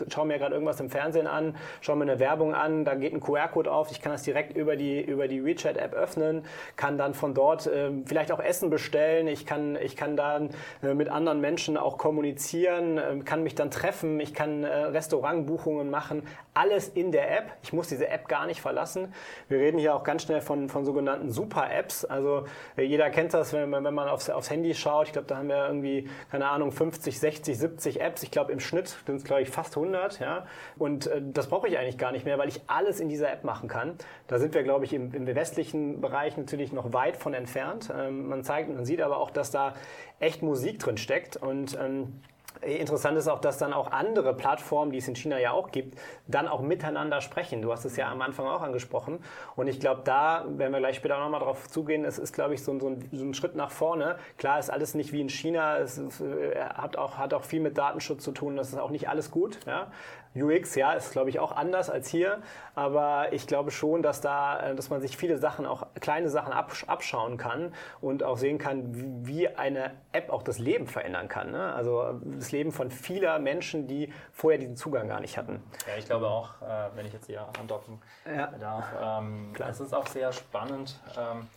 schaue 0.10 0.26
mir 0.26 0.40
gerade 0.40 0.54
irgendwas 0.56 0.80
im 0.80 0.90
Fernsehen 0.90 1.28
an, 1.28 1.56
schaue 1.82 1.98
mir 1.98 2.04
eine 2.04 2.20
Werbung 2.20 2.56
an, 2.56 2.86
da 2.86 2.96
geht 2.96 3.14
ein 3.14 3.20
QR-Code 3.20 3.72
auf, 3.72 3.92
ich 3.92 4.02
kann 4.02 4.12
das 4.12 4.24
direkt 4.24 4.58
über 4.58 4.76
die, 4.76 5.00
über 5.00 5.28
die 5.28 5.46
WeChat-App 5.46 5.94
öffnen, 5.94 6.44
kann 6.76 6.98
dann 6.98 7.14
von 7.14 7.36
dort 7.36 7.68
äh, 7.68 7.92
vielleicht 8.06 8.32
auch 8.32 8.40
Essen 8.40 8.72
bestellen, 8.72 9.28
ich 9.28 9.46
kann, 9.46 9.78
ich 9.82 9.96
kann 9.96 10.18
dann 10.18 10.50
mit 10.82 11.10
anderen 11.10 11.40
Menschen 11.42 11.78
auch 11.78 11.98
kommunizieren, 11.98 13.24
kann 13.26 13.44
mich 13.44 13.56
dann 13.56 13.70
treffen, 13.70 14.20
ich 14.20 14.34
kann 14.34 14.64
Restaurantbuchungen 14.64 15.90
machen, 15.90 16.24
alles 16.54 16.90
in 16.90 17.12
der 17.12 17.38
App. 17.38 17.52
Ich 17.62 17.74
muss 17.74 17.88
diese 17.88 18.07
App 18.10 18.28
gar 18.28 18.46
nicht 18.46 18.62
verlassen. 18.62 19.14
Wir 19.50 19.60
reden 19.60 19.78
hier 19.78 19.96
auch 19.96 20.04
ganz 20.04 20.24
schnell 20.24 20.42
von, 20.42 20.70
von 20.70 20.86
sogenannten 20.86 21.30
Super-Apps. 21.30 22.06
Also 22.06 22.46
äh, 22.78 22.84
jeder 22.84 23.10
kennt 23.10 23.34
das, 23.34 23.54
wenn, 23.54 23.72
wenn 23.72 23.94
man 23.94 24.08
aufs, 24.08 24.30
aufs 24.30 24.50
Handy 24.50 24.74
schaut. 24.74 25.08
Ich 25.08 25.14
glaube, 25.14 25.28
da 25.28 25.38
haben 25.38 25.50
wir 25.50 25.68
irgendwie, 25.68 26.10
keine 26.32 26.48
Ahnung, 26.48 26.72
50, 26.72 27.20
60, 27.20 27.58
70 27.58 28.02
Apps. 28.02 28.24
Ich 28.24 28.32
glaube, 28.32 28.52
im 28.52 28.60
Schnitt 28.60 28.98
sind 29.06 29.16
es, 29.16 29.24
glaube 29.24 29.42
ich, 29.42 29.50
fast 29.50 29.76
100. 29.78 30.20
Ja? 30.20 30.46
Und 30.78 31.08
äh, 31.08 31.22
das 31.22 31.48
brauche 31.48 31.68
ich 31.68 31.78
eigentlich 31.78 31.98
gar 31.98 32.12
nicht 32.12 32.26
mehr, 32.26 32.38
weil 32.38 32.50
ich 32.50 32.62
alles 32.68 33.00
in 33.00 33.10
dieser 33.10 33.32
App 33.32 33.44
machen 33.44 33.70
kann. 33.70 33.96
Da 34.28 34.40
sind 34.40 34.54
wir, 34.54 34.64
glaube 34.64 34.86
ich, 34.86 34.94
im, 34.94 35.14
im 35.14 35.28
westlichen 35.28 36.02
Bereich 36.02 36.38
natürlich 36.38 36.72
noch 36.72 36.94
weit 36.94 37.18
von 37.18 37.34
entfernt. 37.34 37.92
Ähm, 37.96 38.28
man 38.28 38.44
zeigt, 38.44 38.74
man 38.74 38.86
sieht 38.86 39.02
aber 39.02 39.18
auch, 39.18 39.32
dass 39.32 39.52
da 39.52 39.74
echt 40.20 40.42
Musik 40.42 40.80
drin 40.80 40.98
steckt 40.98 41.38
und 41.38 41.78
ähm, 41.80 42.22
Interessant 42.62 43.18
ist 43.18 43.27
auch, 43.27 43.39
dass 43.39 43.58
dann 43.58 43.72
auch 43.74 43.92
andere 43.92 44.34
Plattformen, 44.34 44.92
die 44.92 44.98
es 44.98 45.08
in 45.08 45.16
China 45.16 45.39
ja 45.39 45.51
auch 45.51 45.72
gibt, 45.72 46.00
dann 46.27 46.48
auch 46.48 46.62
miteinander 46.62 47.22
sprechen. 47.22 47.62
Du 47.62 47.72
hast 47.72 47.86
es 47.86 47.96
ja 47.98 48.10
am 48.12 48.22
Anfang 48.22 48.48
auch 48.48 48.62
angesprochen. 48.62 49.20
Und 49.56 49.68
ich 49.68 49.80
glaube, 49.80 50.01
da, 50.04 50.46
wenn 50.48 50.72
wir 50.72 50.80
gleich 50.80 50.96
später 50.96 51.20
nochmal 51.20 51.39
drauf 51.39 51.68
zugehen, 51.68 52.04
es 52.04 52.18
ist, 52.18 52.34
glaube 52.34 52.56
ich, 52.56 52.63
so, 52.63 52.72
ein, 52.72 52.80
so, 52.80 52.88
ein, 52.88 53.34
Schritt 53.34 53.56
nach 53.56 53.70
vorne. 53.70 54.18
Klar 54.38 54.60
ist 54.60 54.72
alles 54.72 54.96
nicht 54.96 55.13
wie 55.13 55.22
in 55.22 55.30
China. 55.30 55.77
Es 55.77 56.00
äh, 56.00 56.60
hat, 56.60 56.98
auch, 56.98 57.18
hat 57.18 57.34
auch 57.34 57.44
viel 57.44 57.60
mit 57.60 57.77
Datenschutz 57.77 58.24
zu 58.24 58.32
tun. 58.32 58.56
Das 58.56 58.70
ist 58.70 58.80
auch 58.80 58.89
nicht 58.89 59.08
alles 59.08 59.30
gut. 59.30 59.60
Ja? 59.68 59.92
UX, 60.36 60.75
ja, 60.75 60.93
ist 60.93 61.12
glaube 61.12 61.29
ich 61.29 61.39
auch 61.39 61.51
anders 61.51 61.89
als 61.89 62.10
hier, 62.10 62.41
aber 62.75 63.34
ich 63.34 63.48
glaube 63.48 63.72
schon, 63.72 64.01
dass 64.03 64.22
da, 64.22 64.59
äh, 64.59 64.75
dass 64.75 64.90
man 64.90 65.01
sich 65.01 65.18
viele 65.18 65.37
Sachen, 65.37 65.66
auch 65.66 65.87
kleine 66.00 66.29
Sachen 66.29 66.53
abschauen 66.53 67.37
kann 67.37 67.74
und 68.01 68.24
auch 68.24 68.37
sehen 68.37 68.57
kann, 68.57 69.25
wie 69.25 69.48
eine 69.48 69.92
App 70.11 70.29
auch 70.29 70.44
das 70.44 70.59
Leben 70.59 70.87
verändern 70.87 71.27
kann. 71.27 71.51
Ne? 71.51 71.74
Also 71.74 72.20
das 72.24 72.51
Leben 72.51 72.72
von 72.72 72.92
vieler 72.92 73.40
Menschen, 73.40 73.87
die 73.87 74.13
vorher 74.31 74.59
diesen 74.59 74.75
Zugang 74.75 75.07
gar 75.07 75.20
nicht 75.20 75.37
hatten. 75.37 75.61
Ja, 75.87 75.98
ich 75.98 76.05
glaube 76.05 76.27
auch, 76.27 76.61
äh, 76.61 76.90
wenn 76.96 77.05
ich 77.05 77.13
jetzt 77.13 77.27
hier 77.27 77.48
andocken 77.59 78.00
ja. 78.25 78.48
darf, 78.59 78.85
ähm, 79.01 79.53
es 79.68 79.79
ist 79.79 79.94
auch 79.94 80.07
sehr 80.07 80.31
spannend. 80.31 81.00
Ähm, 81.18 81.48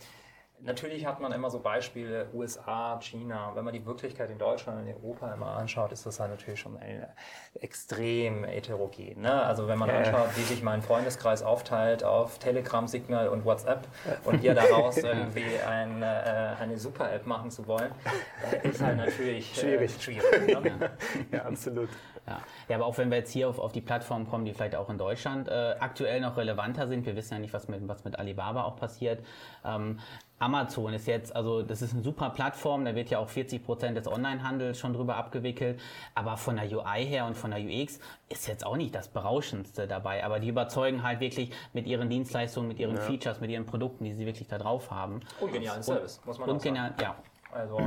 Natürlich 0.63 1.05
hat 1.05 1.19
man 1.19 1.31
immer 1.31 1.49
so 1.49 1.59
Beispiele, 1.59 2.29
USA, 2.33 2.99
China. 3.01 3.51
Wenn 3.55 3.65
man 3.65 3.73
die 3.73 3.85
Wirklichkeit 3.85 4.29
in 4.29 4.37
Deutschland 4.37 4.81
und 4.81 4.87
in 4.87 4.95
Europa 4.95 5.33
immer 5.33 5.57
anschaut, 5.57 5.91
ist 5.91 6.05
das 6.05 6.19
halt 6.19 6.31
natürlich 6.31 6.59
schon 6.59 6.77
extrem 7.59 8.43
heterogen. 8.43 9.21
Ne? 9.21 9.31
Also 9.31 9.67
wenn 9.67 9.79
man 9.79 9.89
ja. 9.89 9.97
anschaut, 9.97 10.29
wie 10.35 10.41
sich 10.41 10.61
mein 10.61 10.81
Freundeskreis 10.81 11.41
aufteilt 11.41 12.03
auf 12.03 12.37
Telegram, 12.39 12.87
Signal 12.87 13.29
und 13.29 13.45
WhatsApp 13.45 13.87
und 14.23 14.43
ihr 14.43 14.53
daraus 14.53 14.97
irgendwie 15.03 15.57
ein, 15.67 16.01
äh, 16.03 16.55
eine 16.59 16.77
Super-App 16.77 17.25
machen 17.25 17.49
zu 17.49 17.65
wollen, 17.67 17.91
ist 18.63 18.81
halt 18.81 18.97
natürlich 18.97 19.51
äh, 19.57 19.61
schwierig. 19.61 19.95
Äh, 19.95 20.01
schwierig 20.01 20.61
ne? 20.63 20.91
ja, 21.31 21.43
absolut. 21.43 21.89
Ja. 22.27 22.39
ja, 22.69 22.75
aber 22.75 22.85
auch 22.85 22.97
wenn 22.97 23.09
wir 23.09 23.17
jetzt 23.17 23.31
hier 23.31 23.49
auf, 23.49 23.59
auf 23.59 23.71
die 23.71 23.81
Plattformen 23.81 24.27
kommen, 24.27 24.45
die 24.45 24.53
vielleicht 24.53 24.75
auch 24.75 24.89
in 24.89 24.97
Deutschland 24.97 25.47
äh, 25.47 25.75
aktuell 25.79 26.21
noch 26.21 26.37
relevanter 26.37 26.87
sind, 26.87 27.05
wir 27.05 27.15
wissen 27.15 27.33
ja 27.33 27.39
nicht, 27.39 27.53
was 27.53 27.67
mit, 27.67 27.87
was 27.87 28.03
mit 28.03 28.17
Alibaba 28.19 28.63
auch 28.63 28.75
passiert. 28.75 29.25
Ähm, 29.65 29.99
Amazon 30.39 30.93
ist 30.93 31.07
jetzt, 31.07 31.35
also 31.35 31.61
das 31.61 31.81
ist 31.81 31.93
eine 31.93 32.01
super 32.01 32.31
Plattform, 32.31 32.83
da 32.83 32.95
wird 32.95 33.09
ja 33.09 33.19
auch 33.19 33.29
40 33.29 33.63
Prozent 33.63 33.97
des 33.97 34.07
Onlinehandels 34.07 34.79
schon 34.79 34.93
drüber 34.93 35.15
abgewickelt, 35.15 35.79
aber 36.15 36.35
von 36.35 36.55
der 36.55 36.65
UI 36.65 37.05
her 37.05 37.25
und 37.25 37.37
von 37.37 37.51
der 37.51 37.59
UX 37.59 37.99
ist 38.29 38.47
jetzt 38.47 38.65
auch 38.65 38.75
nicht 38.75 38.95
das 38.95 39.07
Berauschendste 39.07 39.87
dabei, 39.87 40.23
aber 40.23 40.39
die 40.39 40.49
überzeugen 40.49 41.03
halt 41.03 41.19
wirklich 41.19 41.51
mit 41.73 41.85
ihren 41.85 42.09
Dienstleistungen, 42.09 42.67
mit 42.67 42.79
ihren 42.79 42.95
ja. 42.95 43.01
Features, 43.01 43.39
mit 43.39 43.51
ihren 43.51 43.65
Produkten, 43.65 44.03
die 44.03 44.13
sie 44.13 44.25
wirklich 44.25 44.47
da 44.47 44.57
drauf 44.57 44.89
haben. 44.89 45.21
Und 45.39 45.53
genialen 45.53 45.83
Service, 45.83 46.19
muss 46.25 46.39
man 46.39 46.49
und 46.49 46.55
auch 46.55 46.59
sagen. 46.61 46.75
Genial, 46.75 46.93
ja. 46.99 47.15
Also 47.51 47.77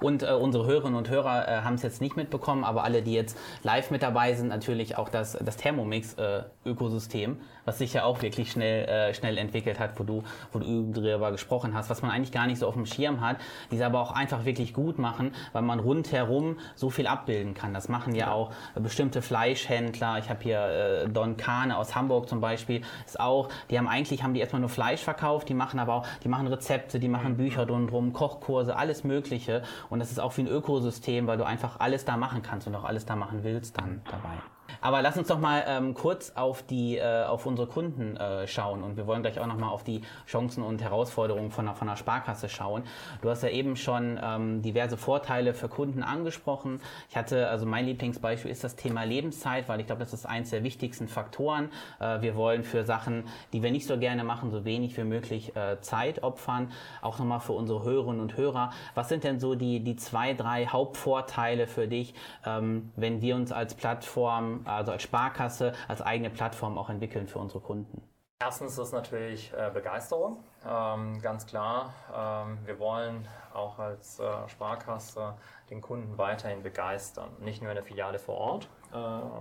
und 0.00 0.22
äh, 0.22 0.32
unsere 0.32 0.66
Hörerinnen 0.66 0.96
und 0.96 1.08
Hörer 1.08 1.48
äh, 1.48 1.62
haben 1.62 1.74
es 1.74 1.82
jetzt 1.82 2.00
nicht 2.00 2.16
mitbekommen, 2.16 2.64
aber 2.64 2.84
alle, 2.84 3.02
die 3.02 3.14
jetzt 3.14 3.36
live 3.62 3.90
mit 3.90 4.02
dabei 4.02 4.34
sind, 4.34 4.48
natürlich 4.48 4.96
auch 4.96 5.08
das, 5.08 5.38
das 5.40 5.56
Thermomix-Ökosystem, 5.56 7.32
äh, 7.32 7.36
was 7.64 7.78
sich 7.78 7.92
ja 7.92 8.04
auch 8.04 8.22
wirklich 8.22 8.50
schnell, 8.50 8.88
äh, 8.88 9.14
schnell 9.14 9.38
entwickelt 9.38 9.78
hat, 9.78 9.98
wo 9.98 10.04
du, 10.04 10.22
wo 10.52 10.58
du 10.58 10.92
darüber 10.92 11.30
gesprochen 11.30 11.74
hast, 11.74 11.90
was 11.90 12.02
man 12.02 12.10
eigentlich 12.10 12.32
gar 12.32 12.46
nicht 12.46 12.58
so 12.58 12.66
auf 12.66 12.74
dem 12.74 12.86
Schirm 12.86 13.20
hat, 13.20 13.36
die 13.70 13.76
es 13.76 13.82
aber 13.82 14.00
auch 14.00 14.12
einfach 14.12 14.44
wirklich 14.44 14.74
gut 14.74 14.98
machen, 14.98 15.32
weil 15.52 15.62
man 15.62 15.80
rundherum 15.80 16.58
so 16.74 16.90
viel 16.90 17.06
abbilden 17.06 17.54
kann. 17.54 17.74
Das 17.74 17.88
machen 17.88 18.14
ja 18.14 18.32
auch 18.32 18.52
bestimmte 18.74 19.22
Fleischhändler. 19.22 20.18
Ich 20.18 20.28
habe 20.28 20.42
hier 20.42 20.60
äh, 20.60 21.08
Don 21.08 21.36
Kahne 21.36 21.76
aus 21.76 21.94
Hamburg 21.94 22.28
zum 22.28 22.40
Beispiel, 22.40 22.82
ist 23.06 23.20
auch, 23.20 23.48
die 23.70 23.78
haben 23.78 23.88
eigentlich, 23.88 24.22
haben 24.22 24.34
die 24.34 24.40
erstmal 24.40 24.60
nur 24.60 24.70
Fleisch 24.70 25.00
verkauft, 25.02 25.48
die 25.48 25.54
machen 25.54 25.78
aber 25.78 25.94
auch, 25.94 26.06
die 26.24 26.28
machen 26.28 26.46
Rezepte, 26.46 26.98
die 26.98 27.08
machen 27.08 27.36
Bücher 27.36 27.66
drumherum, 27.66 28.12
Kochkurse, 28.12 28.76
alles 28.76 29.04
Mögliche. 29.04 29.62
Und 29.90 29.98
das 29.98 30.10
ist 30.10 30.20
auch 30.20 30.36
wie 30.36 30.42
ein 30.42 30.48
Ökosystem, 30.48 31.26
weil 31.26 31.38
du 31.38 31.44
einfach 31.44 31.80
alles 31.80 32.04
da 32.04 32.16
machen 32.16 32.42
kannst 32.42 32.66
und 32.66 32.74
auch 32.74 32.84
alles 32.84 33.06
da 33.06 33.16
machen 33.16 33.42
willst 33.42 33.78
dann 33.78 34.02
dabei. 34.10 34.38
Aber 34.80 35.02
lass 35.02 35.16
uns 35.16 35.28
doch 35.28 35.38
mal 35.38 35.64
ähm, 35.66 35.94
kurz 35.94 36.32
auf, 36.34 36.62
die, 36.62 36.96
äh, 36.96 37.24
auf 37.24 37.46
unsere 37.46 37.68
Kunden 37.68 38.16
äh, 38.16 38.46
schauen 38.46 38.82
und 38.82 38.96
wir 38.96 39.06
wollen 39.06 39.22
gleich 39.22 39.38
auch 39.38 39.46
noch 39.46 39.56
mal 39.56 39.68
auf 39.68 39.84
die 39.84 40.02
Chancen 40.26 40.62
und 40.62 40.82
Herausforderungen 40.82 41.50
von 41.50 41.66
der, 41.66 41.74
von 41.74 41.88
der 41.88 41.96
Sparkasse 41.96 42.48
schauen. 42.48 42.84
Du 43.20 43.30
hast 43.30 43.42
ja 43.42 43.48
eben 43.48 43.76
schon 43.76 44.18
ähm, 44.22 44.62
diverse 44.62 44.96
Vorteile 44.96 45.54
für 45.54 45.68
Kunden 45.68 46.02
angesprochen. 46.02 46.80
Ich 47.08 47.16
hatte, 47.16 47.48
also 47.48 47.66
mein 47.66 47.86
Lieblingsbeispiel 47.86 48.50
ist 48.50 48.64
das 48.64 48.76
Thema 48.76 49.04
Lebenszeit, 49.04 49.68
weil 49.68 49.80
ich 49.80 49.86
glaube, 49.86 50.00
das 50.00 50.12
ist 50.12 50.26
eins 50.26 50.50
der 50.50 50.62
wichtigsten 50.64 51.08
Faktoren. 51.08 51.70
Äh, 52.00 52.20
wir 52.20 52.36
wollen 52.36 52.64
für 52.64 52.84
Sachen, 52.84 53.24
die 53.52 53.62
wir 53.62 53.70
nicht 53.70 53.86
so 53.86 53.98
gerne 53.98 54.24
machen, 54.24 54.50
so 54.50 54.64
wenig 54.64 54.96
wie 54.96 55.04
möglich 55.04 55.54
äh, 55.56 55.80
Zeit 55.80 56.22
opfern. 56.22 56.70
Auch 57.00 57.18
nochmal 57.18 57.40
für 57.40 57.52
unsere 57.52 57.82
Hörerinnen 57.84 58.20
und 58.20 58.36
Hörer. 58.36 58.70
Was 58.94 59.08
sind 59.08 59.24
denn 59.24 59.40
so 59.40 59.54
die, 59.54 59.80
die 59.80 59.96
zwei, 59.96 60.34
drei 60.34 60.66
Hauptvorteile 60.66 61.66
für 61.66 61.88
dich, 61.88 62.14
ähm, 62.46 62.90
wenn 62.96 63.20
wir 63.20 63.36
uns 63.36 63.52
als 63.52 63.74
Plattform 63.74 64.61
also 64.66 64.92
als 64.92 65.02
Sparkasse, 65.02 65.72
als 65.88 66.02
eigene 66.02 66.30
Plattform 66.30 66.78
auch 66.78 66.88
entwickeln 66.90 67.28
für 67.28 67.38
unsere 67.38 67.60
Kunden? 67.60 68.02
Erstens 68.42 68.76
ist 68.76 68.92
natürlich 68.92 69.52
äh, 69.52 69.70
Begeisterung, 69.72 70.42
ähm, 70.68 71.22
ganz 71.22 71.46
klar. 71.46 71.94
Ähm, 72.12 72.58
wir 72.64 72.80
wollen 72.80 73.28
auch 73.54 73.78
als 73.78 74.18
äh, 74.18 74.48
Sparkasse 74.48 75.34
den 75.70 75.80
Kunden 75.80 76.18
weiterhin 76.18 76.60
begeistern. 76.64 77.30
Nicht 77.38 77.62
nur 77.62 77.70
in 77.70 77.76
der 77.76 77.84
Filiale 77.84 78.18
vor 78.18 78.34
Ort, 78.36 78.68
äh, 78.92 78.96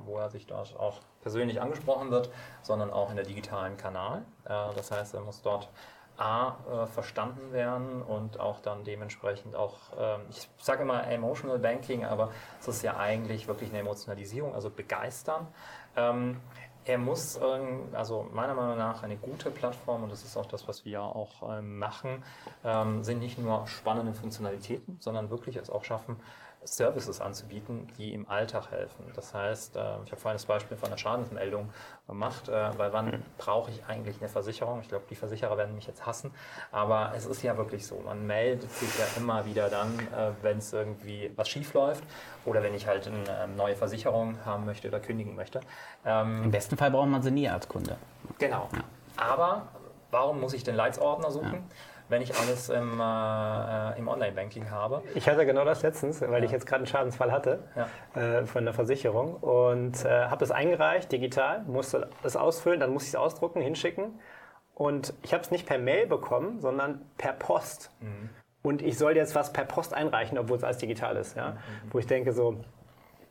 wo 0.05 0.19
er 0.19 0.29
sich 0.29 0.45
dort 0.45 0.77
auch 0.77 0.99
persönlich 1.21 1.59
angesprochen 1.59 2.11
wird, 2.11 2.29
sondern 2.61 2.91
auch 2.91 3.09
in 3.09 3.15
der 3.15 3.25
digitalen 3.25 3.77
Kanal. 3.77 4.23
Das 4.43 4.89
heißt, 4.89 5.13
er 5.13 5.21
muss 5.21 5.43
dort 5.43 5.69
A, 6.21 6.57
äh, 6.69 6.87
verstanden 6.87 7.51
werden 7.51 8.01
und 8.03 8.39
auch 8.39 8.59
dann 8.59 8.83
dementsprechend 8.83 9.55
auch, 9.55 9.75
äh, 9.97 10.17
ich 10.29 10.47
sage 10.57 10.83
immer 10.83 11.07
Emotional 11.07 11.57
Banking, 11.57 12.05
aber 12.05 12.29
es 12.59 12.67
ist 12.67 12.83
ja 12.83 12.97
eigentlich 12.97 13.47
wirklich 13.47 13.71
eine 13.71 13.79
Emotionalisierung, 13.79 14.53
also 14.53 14.69
begeistern. 14.69 15.47
Ähm, 15.95 16.39
er 16.83 16.97
muss, 16.97 17.39
also 17.93 18.27
meiner 18.33 18.55
Meinung 18.55 18.77
nach, 18.77 19.03
eine 19.03 19.15
gute 19.15 19.51
Plattform, 19.51 20.03
und 20.03 20.11
das 20.11 20.23
ist 20.23 20.35
auch 20.35 20.47
das, 20.47 20.67
was 20.67 20.83
wir 20.83 21.01
auch 21.01 21.57
ähm, 21.57 21.77
machen, 21.77 22.23
ähm, 22.63 23.03
sind 23.03 23.19
nicht 23.19 23.37
nur 23.37 23.67
spannende 23.67 24.13
Funktionalitäten, 24.13 24.97
sondern 24.99 25.29
wirklich 25.29 25.57
es 25.57 25.69
auch 25.69 25.83
schaffen, 25.83 26.19
Services 26.63 27.21
anzubieten, 27.21 27.87
die 27.97 28.13
im 28.13 28.29
Alltag 28.29 28.69
helfen. 28.71 29.05
Das 29.15 29.33
heißt, 29.33 29.75
äh, 29.75 29.79
ich 30.03 30.11
habe 30.11 30.21
vorhin 30.21 30.35
das 30.35 30.45
Beispiel 30.45 30.77
von 30.77 30.89
einer 30.89 30.97
Schadensmeldung 30.97 31.69
gemacht, 32.07 32.49
äh, 32.49 32.77
weil 32.77 32.93
wann 32.93 33.05
mhm. 33.07 33.23
brauche 33.37 33.71
ich 33.71 33.83
eigentlich 33.85 34.17
eine 34.19 34.29
Versicherung? 34.29 34.81
Ich 34.81 34.89
glaube, 34.89 35.05
die 35.09 35.15
Versicherer 35.15 35.57
werden 35.57 35.75
mich 35.75 35.87
jetzt 35.87 36.05
hassen, 36.05 36.31
aber 36.71 37.13
es 37.15 37.25
ist 37.25 37.41
ja 37.41 37.57
wirklich 37.57 37.85
so. 37.85 37.99
Man 38.05 38.27
meldet 38.27 38.71
sich 38.71 38.89
ja 38.99 39.05
immer 39.17 39.45
wieder 39.45 39.69
dann, 39.69 39.99
äh, 39.99 40.31
wenn 40.41 40.59
es 40.59 40.71
irgendwie 40.71 41.31
was 41.35 41.49
schief 41.49 41.73
läuft 41.73 42.03
oder 42.45 42.61
wenn 42.61 42.75
ich 42.75 42.85
halt 42.85 43.07
eine 43.07 43.23
ähm, 43.43 43.55
neue 43.55 43.75
Versicherung 43.75 44.37
haben 44.45 44.65
möchte 44.65 44.87
oder 44.87 44.99
kündigen 44.99 45.35
möchte. 45.35 45.61
Ähm, 46.05 46.43
Im 46.43 46.51
besten 46.51 46.77
Fall 46.77 46.91
braucht 46.91 47.09
man 47.09 47.23
sie 47.23 47.31
nie 47.31 47.49
als 47.49 47.67
Kunde. 47.67 47.97
Genau. 48.37 48.69
Ja. 48.73 48.83
Aber 49.17 49.63
warum 50.11 50.39
muss 50.39 50.53
ich 50.53 50.63
den 50.63 50.75
Leitsordner 50.75 51.31
suchen? 51.31 51.53
Ja 51.53 51.75
wenn 52.11 52.21
ich 52.21 52.35
alles 52.37 52.69
im, 52.69 52.99
äh, 52.99 53.97
im 53.97 54.07
Online-Banking 54.07 54.69
habe. 54.69 55.01
Ich 55.15 55.27
hatte 55.27 55.45
genau 55.45 55.63
das 55.63 55.81
letztens, 55.81 56.21
weil 56.21 56.39
ja. 56.39 56.45
ich 56.45 56.51
jetzt 56.51 56.65
gerade 56.67 56.79
einen 56.79 56.87
Schadensfall 56.87 57.31
hatte 57.31 57.63
ja. 57.75 58.21
äh, 58.21 58.45
von 58.45 58.65
der 58.65 58.73
Versicherung 58.73 59.35
und 59.35 60.03
äh, 60.03 60.25
habe 60.25 60.37
das 60.37 60.51
eingereicht, 60.51 61.11
digital, 61.11 61.63
musste 61.63 62.09
das 62.21 62.35
ausfüllen, 62.35 62.79
dann 62.81 62.91
musste 62.91 63.07
ich 63.07 63.13
es 63.13 63.19
ausdrucken, 63.19 63.61
hinschicken 63.61 64.19
und 64.75 65.13
ich 65.23 65.33
habe 65.33 65.41
es 65.41 65.51
nicht 65.51 65.65
per 65.65 65.79
Mail 65.79 66.05
bekommen, 66.05 66.59
sondern 66.59 67.01
per 67.17 67.33
Post. 67.33 67.91
Mhm. 68.01 68.29
Und 68.61 68.81
ich 68.81 68.97
soll 68.97 69.15
jetzt 69.15 69.33
was 69.33 69.53
per 69.53 69.65
Post 69.65 69.93
einreichen, 69.93 70.37
obwohl 70.37 70.57
es 70.57 70.63
alles 70.63 70.77
digital 70.77 71.15
ist. 71.15 71.35
Ja? 71.35 71.51
Mhm. 71.51 71.57
Wo 71.91 71.99
ich 71.99 72.07
denke 72.07 72.33
so, 72.33 72.57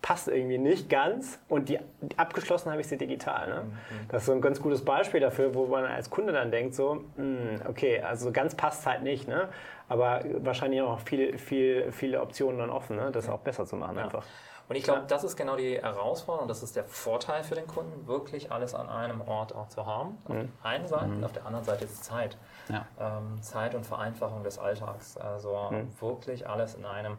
passt 0.02 0.28
irgendwie 0.28 0.58
nicht 0.58 0.88
ganz 0.88 1.38
und 1.48 1.68
die, 1.68 1.78
abgeschlossen 2.16 2.70
habe 2.70 2.80
ich 2.80 2.88
sie 2.88 2.96
digital. 2.96 3.48
Ne? 3.48 3.60
Mhm. 3.62 4.08
Das 4.08 4.22
ist 4.22 4.26
so 4.26 4.32
ein 4.32 4.40
ganz 4.40 4.60
gutes 4.60 4.84
Beispiel 4.84 5.20
dafür, 5.20 5.54
wo 5.54 5.66
man 5.66 5.84
als 5.84 6.10
Kunde 6.10 6.32
dann 6.32 6.50
denkt, 6.50 6.74
so, 6.74 6.94
mh, 6.94 7.02
hm, 7.16 7.60
okay, 7.68 8.00
also 8.00 8.32
ganz 8.32 8.54
passt 8.54 8.86
halt 8.86 9.02
nicht, 9.02 9.28
ne? 9.28 9.48
aber 9.88 10.22
wahrscheinlich 10.38 10.80
auch 10.80 11.00
viele, 11.00 11.36
viele, 11.38 11.92
viele 11.92 12.20
Optionen 12.20 12.58
dann 12.58 12.70
offen, 12.70 12.96
ne? 12.96 13.10
das 13.12 13.28
auch 13.28 13.40
besser 13.40 13.66
zu 13.66 13.76
machen 13.76 13.96
ja. 13.96 14.04
einfach. 14.04 14.24
Und 14.70 14.76
ich 14.76 14.84
glaube, 14.84 15.02
das 15.08 15.24
ist 15.24 15.36
genau 15.36 15.56
die 15.56 15.82
Herausforderung, 15.82 16.46
das 16.46 16.62
ist 16.62 16.76
der 16.76 16.84
Vorteil 16.84 17.42
für 17.42 17.56
den 17.56 17.66
Kunden, 17.66 18.06
wirklich 18.06 18.52
alles 18.52 18.72
an 18.72 18.88
einem 18.88 19.20
Ort 19.20 19.52
auch 19.52 19.68
zu 19.68 19.84
haben. 19.84 20.18
Auf 20.28 20.36
mhm. 20.36 20.52
der 20.62 20.70
einen 20.70 20.86
Seite 20.86 21.06
mhm. 21.06 21.16
und 21.16 21.24
auf 21.24 21.32
der 21.32 21.44
anderen 21.44 21.64
Seite 21.64 21.86
ist 21.86 22.04
Zeit. 22.04 22.38
Ja. 22.68 22.86
Ähm, 23.00 23.42
Zeit 23.42 23.74
und 23.74 23.84
Vereinfachung 23.84 24.44
des 24.44 24.60
Alltags. 24.60 25.16
Also 25.16 25.70
mhm. 25.72 25.88
wirklich 26.00 26.48
alles 26.48 26.76
in 26.76 26.84
einem 26.84 27.16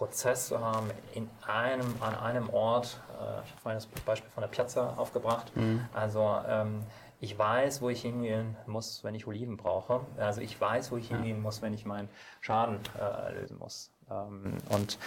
Prozess 0.00 0.48
zu 0.48 0.58
haben, 0.58 0.90
in 1.12 1.28
einem, 1.46 1.94
an 2.00 2.14
einem 2.14 2.48
Ort, 2.48 3.02
äh, 3.10 3.44
ich 3.44 3.50
habe 3.50 3.60
vorhin 3.60 3.76
das 3.76 3.86
Beispiel 3.86 4.30
von 4.30 4.40
der 4.40 4.48
Piazza 4.48 4.94
aufgebracht, 4.96 5.54
mhm. 5.54 5.84
also 5.92 6.38
ähm, 6.48 6.84
ich 7.20 7.38
weiß, 7.38 7.82
wo 7.82 7.90
ich 7.90 8.00
hingehen 8.00 8.56
muss, 8.66 9.04
wenn 9.04 9.14
ich 9.14 9.26
Oliven 9.26 9.58
brauche. 9.58 10.00
Also 10.16 10.40
ich 10.40 10.58
weiß, 10.58 10.90
wo 10.90 10.96
ich 10.96 11.08
hingehen 11.08 11.42
muss, 11.42 11.60
wenn 11.60 11.74
ich 11.74 11.84
meinen 11.84 12.08
Schaden 12.40 12.78
äh, 12.98 13.34
lösen 13.34 13.58
muss. 13.58 13.90
Ähm, 14.10 14.56
und 14.70 14.98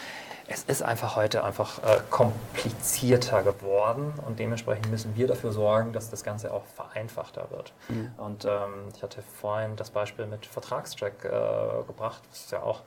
es 0.47 0.63
ist 0.65 0.83
einfach 0.83 1.15
heute 1.15 1.43
einfach 1.43 1.79
äh, 1.79 1.99
komplizierter 2.11 3.41
geworden 3.41 4.13
und 4.27 4.37
dementsprechend 4.37 4.91
müssen 4.91 5.15
wir 5.15 5.25
dafür 5.25 5.51
sorgen, 5.51 5.91
dass 5.91 6.11
das 6.11 6.23
Ganze 6.23 6.53
auch 6.53 6.65
vereinfachter 6.65 7.49
wird. 7.49 7.73
Mhm. 7.89 8.11
Und 8.17 8.45
ähm, 8.45 8.89
ich 8.95 9.01
hatte 9.01 9.23
vorhin 9.23 9.75
das 9.75 9.89
Beispiel 9.89 10.27
mit 10.27 10.45
Vertragscheck 10.45 11.25
äh, 11.25 11.83
gebracht, 11.87 12.21
das 12.29 12.41
ist 12.41 12.51
ja 12.51 12.61
auch 12.61 12.83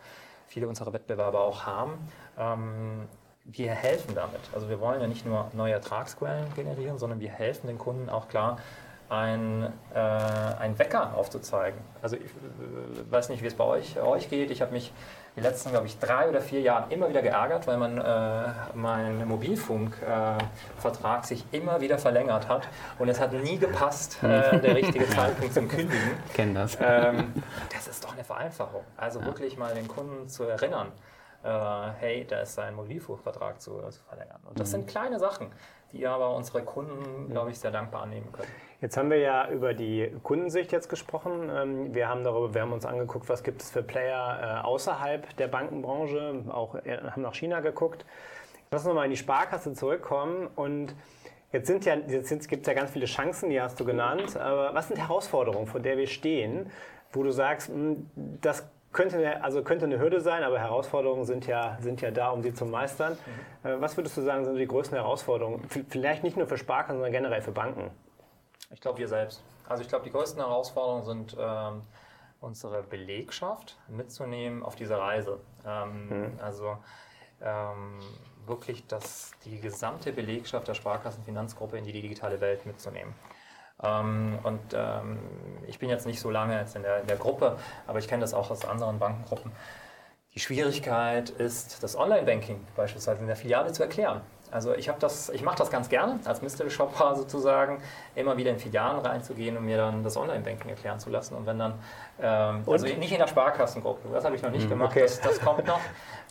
viele 0.47 0.69
unserer 0.69 0.93
Wettbewerber 0.93 1.41
auch 1.41 1.67
haben. 1.67 1.93
Ähm, 2.39 3.09
wir 3.45 3.71
helfen 3.71 4.15
damit. 4.15 4.41
Also 4.55 4.69
wir 4.69 4.81
wollen 4.81 5.01
ja 5.01 5.07
nicht 5.07 5.25
nur 5.25 5.51
neue 5.53 5.73
Ertragsquellen 5.75 6.53
generieren, 6.55 6.99
sondern 6.99 7.21
wir 7.21 7.31
helfen 7.31 7.69
den 7.69 7.79
Kunden 7.79 8.09
auch 8.09 8.29
klar, 8.29 8.59
ein, 9.09 9.73
äh, 9.95 10.79
Wecker 10.79 11.15
aufzuzeigen. 11.15 11.79
Also 12.03 12.17
ich 12.17 12.25
äh, 12.25 13.11
weiß 13.11 13.29
nicht, 13.29 13.43
wie 13.43 13.47
es 13.47 13.55
bei 13.55 13.65
euch, 13.65 14.01
euch 14.01 14.29
geht. 14.29 14.51
Ich 14.51 14.63
habe 14.63 14.73
mich 14.73 14.93
die 15.37 15.43
letzten, 15.43 15.71
glaube 15.71 15.87
ich, 15.87 15.99
drei 15.99 16.29
oder 16.29 16.41
vier 16.41 16.63
Jahre 16.63 16.93
immer 16.93 17.09
wieder 17.11 17.21
geärgert, 17.21 17.67
weil 17.67 17.77
man 17.77 17.99
äh, 17.99 18.53
mein 18.75 19.29
Mobilfunkvertrag 19.29 21.23
äh, 21.23 21.27
sich 21.27 21.45
immer 21.53 21.81
wieder 21.83 21.99
verlängert 21.99 22.49
hat 22.49 22.67
und 22.99 23.09
es 23.11 23.21
hat 23.21 23.33
nie 23.33 23.59
gepasst, 23.59 24.23
äh, 24.23 24.59
der 24.59 24.75
richtige 24.75 25.07
Zeitpunkt 25.11 25.53
zum 25.53 25.69
Kündigen. 25.69 26.13
Kennen 26.33 26.55
das. 26.55 26.79
Ähm, 26.81 27.35
das 27.73 27.87
ist 27.87 28.03
doch 28.03 28.15
eine 28.15 28.25
Vereinfachung. 28.25 28.83
Also 28.97 29.21
ja. 29.21 29.27
wirklich 29.27 29.59
mal 29.59 29.75
den 29.75 29.87
Kunden 29.87 30.27
zu 30.29 30.45
erinnern, 30.45 30.91
äh, 31.45 31.49
hey, 32.01 32.27
da 32.27 32.41
ist 32.41 32.55
sein 32.55 32.75
Mobilfunkvertrag 32.75 33.61
zu, 33.61 33.83
zu 33.91 34.01
verlängern. 34.09 34.41
Und 34.49 34.59
das 34.59 34.69
mhm. 34.69 34.73
sind 34.73 34.89
kleine 34.89 35.19
Sachen, 35.19 35.53
die 35.93 36.07
aber 36.07 36.35
unsere 36.35 36.63
Kunden, 36.63 37.29
glaube 37.29 37.51
ich, 37.51 37.59
sehr 37.61 37.71
dankbar 37.71 38.03
annehmen 38.05 38.33
können. 38.33 38.49
Jetzt 38.81 38.97
haben 38.97 39.11
wir 39.11 39.19
ja 39.19 39.49
über 39.51 39.73
die 39.73 40.11
Kundensicht 40.23 40.71
jetzt 40.71 40.89
gesprochen. 40.89 41.51
Ähm, 41.51 41.95
wir 41.95 42.09
haben 42.09 42.25
darüber, 42.25 42.55
wir 42.55 42.63
haben 42.63 42.73
uns 42.73 42.85
angeguckt, 42.85 43.29
was 43.29 43.43
gibt 43.43 43.63
es 43.63 43.71
für 43.71 43.83
Player 43.83 44.61
äh, 44.63 44.67
außerhalb 44.67 45.37
der 45.37 45.49
Bankenbranche, 45.49 46.45
auch 46.49 46.75
äh, 46.75 46.99
haben 46.99 47.23
nach 47.23 47.35
China 47.35 47.61
geguckt. 47.61 48.05
Lass 48.71 48.83
uns 48.83 48.89
nochmal 48.89 49.07
in 49.07 49.13
die 49.13 49.17
Sparkasse 49.17 49.73
zurückkommen 49.73 50.49
und 50.55 50.95
Jetzt, 51.53 51.69
sind 51.69 51.85
ja, 51.85 51.95
jetzt 51.95 52.49
gibt 52.49 52.63
es 52.63 52.67
ja 52.67 52.75
ganz 52.75 52.91
viele 52.91 53.07
Chancen, 53.07 53.51
die 53.51 53.61
hast 53.61 53.79
du 53.79 53.85
genannt. 53.85 54.37
Aber 54.37 54.75
was 54.75 54.89
sind 54.89 54.99
Herausforderungen, 54.99 55.67
vor 55.67 55.81
der 55.81 55.97
wir 55.97 56.09
stehen, 56.09 56.71
wo 57.13 57.23
du 57.23 57.31
sagst, 57.31 57.69
hm, 57.69 58.11
das 58.43 58.69
könnte 58.93 59.17
eine, 59.17 59.45
also 59.45 59.63
könnte 59.63 59.85
eine 59.85 59.99
Hürde 59.99 60.21
sein, 60.21 60.43
aber 60.43 60.59
Herausforderungen 60.59 61.25
sind 61.25 61.47
ja, 61.47 61.79
sind 61.81 62.01
ja 62.01 62.11
da, 62.11 62.31
um 62.31 62.43
sie 62.43 62.53
zu 62.53 62.67
meistern. 62.67 63.17
Mhm. 63.63 63.81
Was 63.81 63.97
würdest 63.97 64.17
du 64.17 64.23
sagen, 64.23 64.45
sind 64.45 64.57
die 64.57 64.67
größten 64.67 64.97
Herausforderungen? 64.97 65.63
Vielleicht 65.89 66.25
nicht 66.25 66.37
nur 66.37 66.47
für 66.47 66.59
Sparkassen, 66.59 66.97
sondern 66.97 67.13
generell 67.13 67.43
für 67.43 67.53
Banken? 67.53 67.91
Ich 68.71 68.81
glaube, 68.81 68.99
wir 68.99 69.09
selbst. 69.09 69.43
Also 69.69 69.83
ich 69.83 69.89
glaube, 69.89 70.05
die 70.05 70.11
größten 70.11 70.41
Herausforderungen 70.41 71.05
sind 71.05 71.37
ähm, 71.39 71.83
unsere 72.41 72.83
Belegschaft 72.83 73.77
mitzunehmen 73.89 74.63
auf 74.63 74.77
diese 74.77 74.99
Reise. 74.99 75.41
Ähm, 75.67 76.09
mhm. 76.09 76.41
Also 76.41 76.77
ähm, 77.41 78.01
wirklich 78.47 78.87
das, 78.87 79.33
die 79.45 79.61
gesamte 79.61 80.13
Belegschaft 80.13 80.69
der 80.69 80.75
Sparkassenfinanzgruppe 80.75 81.79
in 81.79 81.85
die 81.85 81.93
digitale 81.93 82.41
Welt 82.41 82.67
mitzunehmen. 82.67 83.15
Ähm, 83.83 84.39
und 84.43 84.61
ähm, 84.73 85.19
ich 85.67 85.79
bin 85.79 85.91
jetzt 85.91 86.07
nicht 86.07 86.21
so 86.21 86.31
lange 86.31 86.59
jetzt 86.59 86.77
in 86.77 86.83
der, 86.83 87.01
in 87.01 87.07
der 87.07 87.17
Gruppe, 87.17 87.59
aber 87.87 87.99
ich 87.99 88.09
kenne 88.09 88.23
das 88.23 88.35
auch 88.35 88.51
aus 88.51 88.65
anderen 88.65 88.99
Bankengruppen. 88.99 89.53
Die 90.35 90.41
Schwierigkeit 90.41 91.31
ist, 91.31 91.83
das 91.83 91.97
Online-Banking 91.97 92.65
beispielsweise 92.77 93.21
in 93.21 93.27
der 93.27 93.37
Filiale 93.37 93.73
zu 93.73 93.83
erklären. 93.83 94.21
Also 94.57 94.75
ich 94.75 94.91
das, 94.99 95.29
ich 95.29 95.43
mache 95.43 95.59
das 95.59 95.71
ganz 95.71 95.91
gerne 95.91 96.19
als 96.25 96.41
Mystery 96.41 96.71
Shopper 96.71 97.15
sozusagen, 97.15 97.83
immer 98.15 98.39
wieder 98.39 98.51
in 98.51 98.59
Filialen 98.59 99.05
reinzugehen 99.05 99.55
und 99.55 99.67
mir 99.67 99.77
dann 99.77 100.03
das 100.03 100.17
Online-Banking 100.17 100.71
erklären 100.71 100.99
zu 100.99 101.11
lassen. 101.11 101.35
Und 101.35 101.45
wenn 101.45 101.59
dann, 101.59 101.75
ähm, 102.19 102.65
also 102.67 102.87
nicht 102.87 103.13
in 103.13 103.19
der 103.19 103.27
Sparkassengruppe, 103.27 104.09
das 104.15 104.25
habe 104.25 104.35
ich 104.35 104.41
noch 104.41 104.51
nicht 104.51 104.63
hm, 104.63 104.71
gemacht, 104.71 104.93
okay. 104.93 105.03
das, 105.03 105.21
das, 105.21 105.41
kommt 105.43 105.67
noch. 105.67 105.81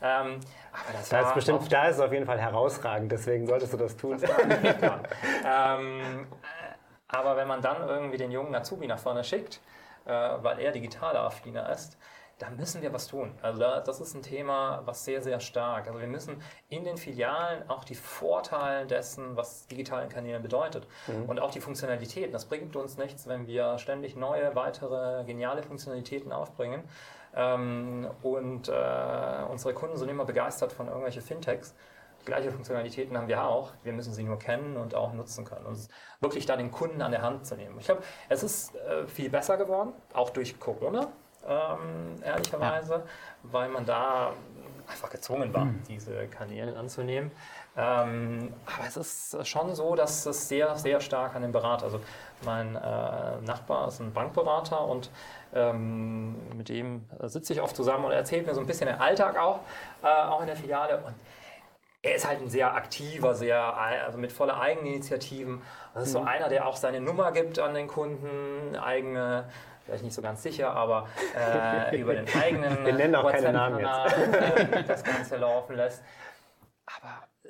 Ähm, 0.02 0.40
aber 0.74 0.94
das 0.94 1.10
da 1.10 1.22
ist 1.22 1.36
bestimmt, 1.36 1.72
da 1.72 1.88
ist 1.88 1.98
es 1.98 2.02
auf 2.02 2.12
jeden 2.12 2.26
Fall 2.26 2.40
herausragend, 2.40 3.12
deswegen 3.12 3.46
solltest 3.46 3.74
du 3.74 3.78
das 3.78 3.96
tun. 3.96 4.20
Das 4.20 4.32
ähm, 5.46 6.26
aber 7.08 7.38
wenn 7.38 7.48
man 7.48 7.62
dann 7.62 7.88
irgendwie 7.88 8.18
den 8.18 8.32
jungen 8.32 8.56
Azubi 8.56 8.88
nach 8.88 8.98
vorne 8.98 9.24
schickt, 9.24 9.62
äh, 10.06 10.12
weil 10.12 10.60
er 10.60 10.72
digitaler 10.72 11.22
affiner 11.22 11.70
ist, 11.70 11.96
da 12.40 12.50
müssen 12.50 12.82
wir 12.82 12.92
was 12.92 13.08
tun. 13.08 13.32
Also 13.42 13.60
das 13.60 14.02
ist 14.02 14.14
ein 14.14 14.22
Thema, 14.22 14.82
was 14.86 15.06
sehr, 15.06 15.22
sehr 15.22 15.40
stark. 15.40 15.88
Also 15.88 16.00
wir 16.00 16.08
müssen 16.08 16.42
in 16.68 16.84
den 16.84 16.98
Filialen 16.98 17.70
auch 17.70 17.86
die 17.86 17.96
Vorteile 17.96 18.86
dessen, 18.86 19.38
was 19.38 19.68
digitalen 19.68 20.10
Kanälen 20.10 20.42
bedeutet 20.42 20.86
mhm. 21.08 21.30
und 21.30 21.40
auch 21.40 21.52
die 21.52 21.62
Funktionalitäten. 21.62 22.34
Das 22.34 22.46
bringt 22.46 22.76
uns 22.76 22.98
nichts, 22.98 23.28
wenn 23.28 23.48
wir 23.48 23.78
ständig 23.78 24.16
neue, 24.18 24.54
weitere, 24.56 25.24
geniale 25.24 25.64
Funktionalitäten 25.64 26.34
aufbringen. 26.34 26.84
Ähm, 27.36 28.10
und 28.22 28.68
äh, 28.68 29.44
unsere 29.50 29.74
Kunden 29.74 29.98
sind 29.98 30.10
immer 30.10 30.26
begeistert 30.26 30.74
von 30.74 30.88
irgendwelchen 30.88 31.22
Fintechs. 31.22 31.74
Die 32.22 32.26
gleiche 32.26 32.52
Funktionalitäten 32.52 33.18
haben 33.18 33.28
wir 33.28 33.44
auch. 33.46 33.72
Wir 33.84 33.94
müssen 33.94 34.14
sie 34.14 34.24
nur 34.24 34.40
kennen 34.40 34.76
und 34.78 34.96
auch 34.96 35.14
nutzen 35.14 35.46
können. 35.46 35.66
Und 35.66 35.88
wirklich 36.20 36.46
da 36.46 36.58
den 36.58 36.72
Kunden 36.72 37.02
an 37.02 37.12
der 37.12 37.22
Hand 37.22 37.46
zu 37.46 37.56
nehmen. 37.56 37.78
Ich 37.80 37.86
glaube, 37.86 38.02
es 38.28 38.44
ist 38.44 38.76
äh, 38.76 39.08
viel 39.08 39.30
besser 39.30 39.58
geworden, 39.58 39.94
auch 40.14 40.32
durch 40.32 40.60
Corona 40.60 41.12
ähm, 41.48 42.22
ehrlicherweise, 42.24 42.94
ja. 42.94 43.04
weil 43.44 43.70
man 43.70 43.86
da 43.86 44.34
einfach 44.88 45.10
gezwungen 45.10 45.54
war, 45.54 45.66
mhm. 45.66 45.82
diese 45.88 46.28
Kanäle 46.28 46.78
anzunehmen. 46.78 47.32
Ähm, 47.78 48.54
aber 48.66 48.88
es 48.88 48.96
ist 48.96 49.48
schon 49.48 49.76
so, 49.76 49.96
dass 49.96 50.26
es 50.26 50.48
sehr, 50.48 50.76
sehr 50.76 51.02
stark 51.02 51.36
an 51.36 51.42
den 51.42 51.52
Berater, 51.52 51.86
also 51.86 52.00
mein 52.46 52.76
äh, 52.76 53.42
Nachbar 53.46 53.90
ist 53.90 54.00
ein 54.00 54.14
Bankberater 54.14 54.86
und 54.86 55.10
ähm, 55.54 56.36
mit 56.56 56.70
dem 56.70 57.04
sitze 57.24 57.54
ich 57.54 57.62
oft 57.62 57.76
zusammen 57.76 58.06
und 58.06 58.12
er 58.12 58.20
erzählt 58.20 58.46
mir 58.46 58.54
so 58.54 58.62
ein 58.62 58.68
bisschen 58.68 58.88
den 58.88 59.00
Alltag 59.00 59.38
auch, 59.38 59.60
äh, 60.04 60.08
auch 60.08 60.42
in 60.42 60.48
der 60.48 60.56
Filiale 60.56 60.98
und 60.98 61.16
er 62.02 62.16
ist 62.16 62.28
halt 62.28 62.40
ein 62.40 62.50
sehr 62.50 62.76
aktiver, 62.76 63.34
sehr, 63.34 63.60
also 63.76 64.20
mit 64.20 64.32
voller 64.32 64.62
Eigeninitiativen. 64.62 65.62
Das 65.96 66.04
ist 66.04 66.12
so 66.12 66.22
mhm. 66.22 66.28
einer, 66.28 66.50
der 66.50 66.68
auch 66.68 66.76
seine 66.76 67.02
Nummer 67.02 67.32
gibt 67.32 67.58
an 67.58 67.74
den 67.74 67.88
Kunden, 67.88 68.76
eigene 68.76 69.46
vielleicht 69.86 70.04
nicht 70.04 70.14
so 70.14 70.22
ganz 70.22 70.44
sicher, 70.44 70.72
aber 70.72 71.08
äh, 71.36 71.98
über 72.00 72.16
den 72.16 72.28
eigenen 72.36 72.86
Wir 72.86 72.94
jetzt. 73.80 74.74
Äh, 74.74 74.84
das 74.84 75.04
Ganze 75.04 75.38
laufen 75.38 75.76
lässt. 75.76 76.04
Aber 76.86 77.28
äh, 77.44 77.50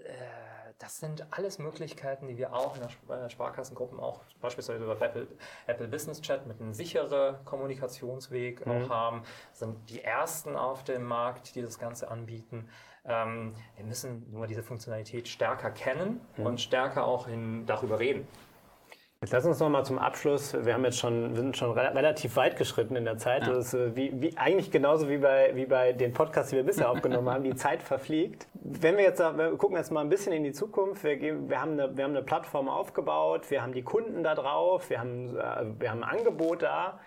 das 0.80 0.98
sind 0.98 1.26
alles 1.32 1.58
Möglichkeiten, 1.60 2.28
die 2.28 2.38
wir 2.38 2.54
auch 2.54 2.76
in 2.76 2.82
der 2.82 3.26
äh, 3.26 3.30
Sparkassengruppen 3.30 4.00
auch 4.00 4.22
beispielsweise 4.42 4.84
über 4.84 5.00
Apple, 5.02 5.28
Apple 5.68 5.88
Business 5.88 6.22
Chat 6.22 6.46
mit 6.46 6.60
einem 6.60 6.74
sicheren 6.74 7.44
Kommunikationsweg 7.46 8.66
mhm. 8.66 8.72
auch 8.72 8.90
haben. 8.90 9.24
Das 9.52 9.60
sind 9.60 9.90
die 9.90 10.04
ersten 10.04 10.56
auf 10.56 10.84
dem 10.84 11.04
Markt, 11.04 11.56
die 11.56 11.62
das 11.62 11.80
Ganze 11.80 12.12
anbieten. 12.12 12.70
Ähm, 13.06 13.56
wir 13.78 13.86
müssen 13.86 14.30
nur 14.32 14.48
diese 14.48 14.64
Funktionalität 14.64 15.28
stärker 15.28 15.72
kennen 15.72 16.22
mhm. 16.38 16.46
und 16.46 16.62
stärker 16.62 17.06
auch 17.06 17.28
in, 17.28 17.66
darüber 17.66 18.00
reden. 18.00 18.28
Jetzt 19.26 19.32
lass 19.32 19.46
uns 19.48 19.60
noch 19.60 19.70
mal 19.70 19.84
zum 19.84 19.98
Abschluss. 19.98 20.54
Wir 20.54 20.76
haben 20.76 20.86
jetzt 20.86 21.00
schon, 21.00 21.32
wir 21.32 21.42
sind 21.42 21.58
schon 21.58 21.72
re 21.72 21.96
relativ 21.96 22.36
weit 22.36 22.58
geschritten 22.58 22.96
in 22.96 23.06
der 23.06 23.18
Zeit. 23.18 23.48
Ja. 23.48 23.54
Das 23.54 23.74
ist 23.74 23.74
äh, 23.74 23.96
wie, 23.96 24.22
wie, 24.22 24.38
eigentlich 24.38 24.70
genauso 24.70 25.10
wie 25.10 25.18
bei, 25.18 25.50
wie 25.56 25.66
bei 25.66 25.94
den 25.94 26.14
Podcasts, 26.14 26.52
die 26.52 26.58
wir 26.58 26.64
bisher 26.64 26.92
aufgenommen 26.92 27.28
haben. 27.32 27.44
Die 27.44 27.56
Zeit 27.56 27.82
verfliegt. 27.82 28.46
Wenn 28.54 28.98
wir 28.98 29.04
jetzt, 29.04 29.18
wir 29.20 29.58
gucken 29.58 29.78
jetzt 29.78 29.92
mal 29.92 30.02
ein 30.02 30.10
bisschen 30.10 30.32
in 30.32 30.44
die 30.44 30.52
Zukunft. 30.52 31.04
Wir, 31.04 31.18
geben, 31.18 31.50
wir, 31.50 31.60
haben 31.60 31.72
eine, 31.72 31.98
wir 31.98 32.04
haben 32.04 32.12
eine 32.12 32.22
Plattform 32.22 32.70
aufgebaut. 32.70 33.50
Wir 33.50 33.64
haben 33.64 33.74
die 33.74 33.82
Kunden 33.82 34.22
da 34.22 34.36
drauf. 34.36 34.92
Wir 34.92 35.00
haben, 35.00 35.36
äh, 35.36 35.66
wir 35.80 35.90
haben 35.90 36.04
ein 36.04 36.18
Angebot 36.20 36.62
da. 36.62 37.00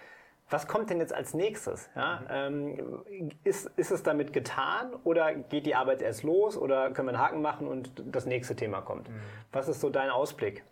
Was 0.50 0.66
kommt 0.66 0.90
denn 0.90 0.98
jetzt 0.98 1.14
als 1.14 1.34
nächstes? 1.34 1.88
Ja, 1.94 2.22
ähm, 2.28 3.04
ist, 3.44 3.70
ist 3.76 3.92
es 3.92 4.02
damit 4.02 4.32
getan 4.32 4.90
oder 5.04 5.34
geht 5.34 5.66
die 5.66 5.76
Arbeit 5.76 6.02
erst 6.02 6.24
los 6.24 6.58
oder 6.58 6.90
können 6.90 7.06
wir 7.06 7.14
einen 7.14 7.22
Haken 7.22 7.42
machen 7.42 7.68
und 7.68 7.92
das 8.10 8.26
nächste 8.26 8.56
Thema 8.56 8.80
kommt? 8.80 9.08
Mhm. 9.08 9.20
Was 9.52 9.68
ist 9.68 9.80
so 9.80 9.88
dein 9.88 10.10
Ausblick? 10.10 10.64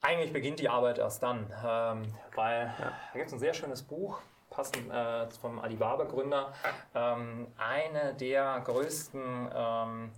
Eigentlich 0.00 0.32
beginnt 0.32 0.60
die 0.60 0.68
Arbeit 0.68 0.98
erst 0.98 1.22
dann, 1.22 1.52
ähm, 1.64 2.14
weil 2.34 2.66
ja. 2.78 2.92
da 3.12 3.18
gibt 3.18 3.26
es 3.26 3.32
ein 3.32 3.40
sehr 3.40 3.54
schönes 3.54 3.82
Buch, 3.82 4.20
passend 4.48 4.90
äh, 4.90 5.28
vom 5.40 5.58
Alibaba-Gründer. 5.58 6.52
Ähm, 6.94 7.48
eine 7.56 8.14
der 8.14 8.60
größten 8.64 9.50
ähm, 9.52 10.12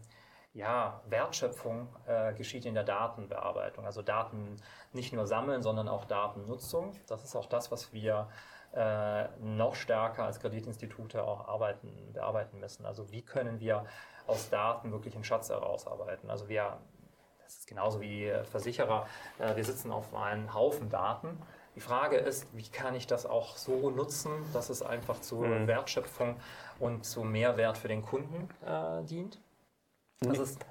ja, 0.52 1.00
Wertschöpfung 1.08 1.88
äh, 2.06 2.34
geschieht 2.34 2.66
in 2.66 2.74
der 2.74 2.84
Datenbearbeitung. 2.84 3.86
Also 3.86 4.02
Daten 4.02 4.56
nicht 4.92 5.12
nur 5.12 5.26
sammeln, 5.26 5.62
sondern 5.62 5.88
auch 5.88 6.04
Datennutzung. 6.04 6.92
Das 7.06 7.24
ist 7.24 7.34
auch 7.34 7.46
das, 7.46 7.70
was 7.70 7.92
wir 7.92 8.28
äh, 8.74 9.28
noch 9.40 9.74
stärker 9.74 10.24
als 10.24 10.40
Kreditinstitute 10.40 11.22
auch 11.22 11.48
arbeiten, 11.48 12.12
bearbeiten 12.12 12.60
müssen. 12.60 12.84
Also 12.84 13.10
wie 13.10 13.22
können 13.22 13.60
wir 13.60 13.84
aus 14.26 14.50
Daten 14.50 14.92
wirklich 14.92 15.14
einen 15.14 15.24
Schatz 15.24 15.48
herausarbeiten? 15.48 16.30
Also 16.30 16.48
wir 16.48 16.78
das 17.50 17.58
ist 17.58 17.66
genauso 17.66 18.00
wie 18.00 18.32
Versicherer. 18.44 19.08
Äh, 19.40 19.56
wir 19.56 19.64
sitzen 19.64 19.90
auf 19.90 20.14
einem 20.14 20.54
Haufen 20.54 20.88
Daten. 20.88 21.36
Die 21.74 21.80
Frage 21.80 22.16
ist, 22.16 22.46
wie 22.56 22.68
kann 22.68 22.94
ich 22.94 23.08
das 23.08 23.26
auch 23.26 23.56
so 23.56 23.90
nutzen, 23.90 24.30
dass 24.52 24.70
es 24.70 24.82
einfach 24.82 25.20
zur 25.20 25.46
mhm. 25.46 25.66
Wertschöpfung 25.66 26.36
und 26.78 27.04
zu 27.04 27.24
Mehrwert 27.24 27.76
für 27.76 27.88
den 27.88 28.02
Kunden 28.02 28.48
äh, 28.64 29.04
dient? 29.04 29.40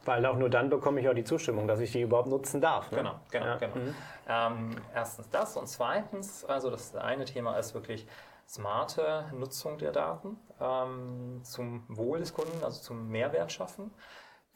Weil 0.06 0.26
auch 0.26 0.38
nur 0.38 0.50
dann 0.50 0.70
bekomme 0.70 1.02
ich 1.02 1.10
auch 1.10 1.14
die 1.14 1.24
Zustimmung, 1.24 1.68
dass 1.68 1.80
ich 1.82 1.92
die 1.92 2.02
überhaupt 2.02 2.30
nutzen 2.30 2.62
darf. 2.62 2.92
Ne? 2.92 3.00
Genau, 3.00 3.20
genau, 3.30 3.46
ja. 3.46 3.58
genau. 3.58 3.76
Mhm. 3.76 3.96
Ähm, 4.28 4.76
erstens 4.94 5.30
das 5.32 5.58
und 5.58 5.68
zweitens, 5.68 6.46
also 6.46 6.70
das 6.70 6.96
eine 6.96 7.26
Thema 7.26 7.58
ist 7.58 7.74
wirklich 7.74 8.08
smarte 8.48 9.26
Nutzung 9.34 9.80
der 9.80 9.92
Daten 9.92 10.38
ähm, 10.62 11.42
zum 11.44 11.84
Wohl 11.90 12.20
des 12.20 12.34
Kunden, 12.34 12.64
also 12.64 12.82
zum 12.82 13.10
Mehrwert 13.10 13.52
schaffen 13.52 13.92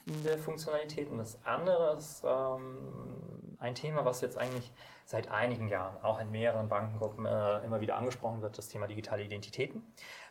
der 0.06 0.38
Funktionalitäten. 0.38 1.18
Das 1.18 1.38
andere 1.46 1.96
ist 1.98 2.24
ähm, 2.26 2.78
ein 3.60 3.76
Thema, 3.76 4.06
was 4.06 4.22
jetzt 4.22 4.38
eigentlich 4.38 4.72
seit 5.06 5.30
einigen 5.32 5.68
Jahren 5.68 5.96
auch 6.02 6.20
in 6.20 6.32
mehreren 6.32 6.70
Bankengruppen 6.70 7.26
äh, 7.26 7.60
immer 7.60 7.82
wieder 7.82 7.98
angesprochen 7.98 8.42
wird, 8.42 8.58
das 8.58 8.70
Thema 8.70 8.88
digitale 8.88 9.24
Identitäten, 9.24 9.84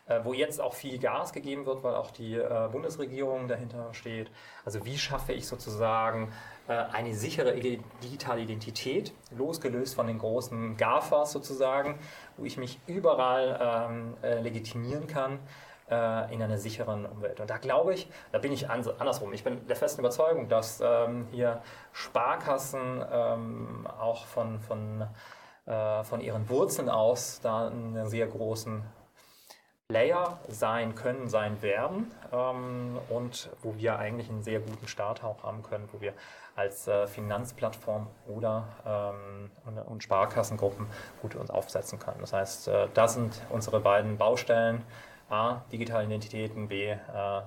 äh, 0.07 0.19
wo 0.23 0.33
jetzt 0.33 0.59
auch 0.59 0.73
viel 0.73 0.97
Gas 0.99 1.31
gegeben 1.31 1.65
wird, 1.65 1.83
weil 1.83 1.95
auch 1.95 2.11
die 2.11 2.35
äh, 2.35 2.69
Bundesregierung 2.71 3.47
dahinter 3.47 3.93
steht. 3.93 4.31
Also 4.65 4.83
wie 4.85 4.97
schaffe 4.97 5.33
ich 5.33 5.47
sozusagen 5.47 6.31
äh, 6.67 6.73
eine 6.73 7.13
sichere 7.13 7.53
digitale 7.53 8.41
Identität, 8.41 9.13
losgelöst 9.31 9.95
von 9.95 10.07
den 10.07 10.17
großen 10.17 10.75
GAFAs 10.77 11.31
sozusagen, 11.31 11.99
wo 12.37 12.45
ich 12.45 12.57
mich 12.57 12.79
überall 12.87 13.59
ähm, 13.61 14.17
äh, 14.23 14.41
legitimieren 14.41 15.07
kann 15.07 15.39
in 15.93 16.41
einer 16.41 16.57
sicheren 16.57 17.05
Umwelt. 17.05 17.39
Und 17.39 17.49
da 17.49 17.57
glaube 17.57 17.93
ich, 17.93 18.07
da 18.31 18.39
bin 18.39 18.51
ich 18.51 18.69
andersrum. 18.69 19.33
Ich 19.33 19.43
bin 19.43 19.65
der 19.67 19.75
festen 19.75 20.01
Überzeugung, 20.01 20.49
dass 20.49 20.81
ähm, 20.81 21.27
hier 21.31 21.61
Sparkassen 21.91 23.03
ähm, 23.11 23.87
auch 23.99 24.25
von, 24.25 24.59
von, 24.59 25.07
äh, 25.65 26.03
von 26.03 26.21
ihren 26.21 26.49
Wurzeln 26.49 26.89
aus 26.89 27.39
da 27.41 27.67
einen 27.67 28.07
sehr 28.07 28.27
großen 28.27 28.83
Player 29.87 30.39
sein 30.47 30.95
können, 30.95 31.29
sein 31.29 31.61
werden 31.61 32.11
ähm, 32.31 32.97
und 33.09 33.49
wo 33.61 33.75
wir 33.77 33.99
eigentlich 33.99 34.29
einen 34.29 34.41
sehr 34.41 34.59
guten 34.59 34.87
Start 34.87 35.23
auch 35.23 35.43
haben 35.43 35.61
können, 35.61 35.87
wo 35.91 36.01
wir 36.01 36.13
als 36.55 36.87
äh, 36.87 37.05
Finanzplattform 37.07 38.07
oder 38.27 38.67
ähm, 38.85 39.51
und, 39.65 39.77
und, 39.79 40.03
Sparkassengruppen 40.03 40.87
gut 41.21 41.35
uns 41.35 41.49
aufsetzen 41.49 41.99
können. 41.99 42.17
Das 42.21 42.33
heißt, 42.33 42.67
äh, 42.69 42.87
das 42.93 43.15
sind 43.15 43.41
unsere 43.49 43.79
beiden 43.79 44.17
Baustellen. 44.17 44.83
A, 45.33 45.63
digitale 45.71 46.05
Identitäten, 46.05 46.67
B, 46.67 46.89
äh, 46.89 46.97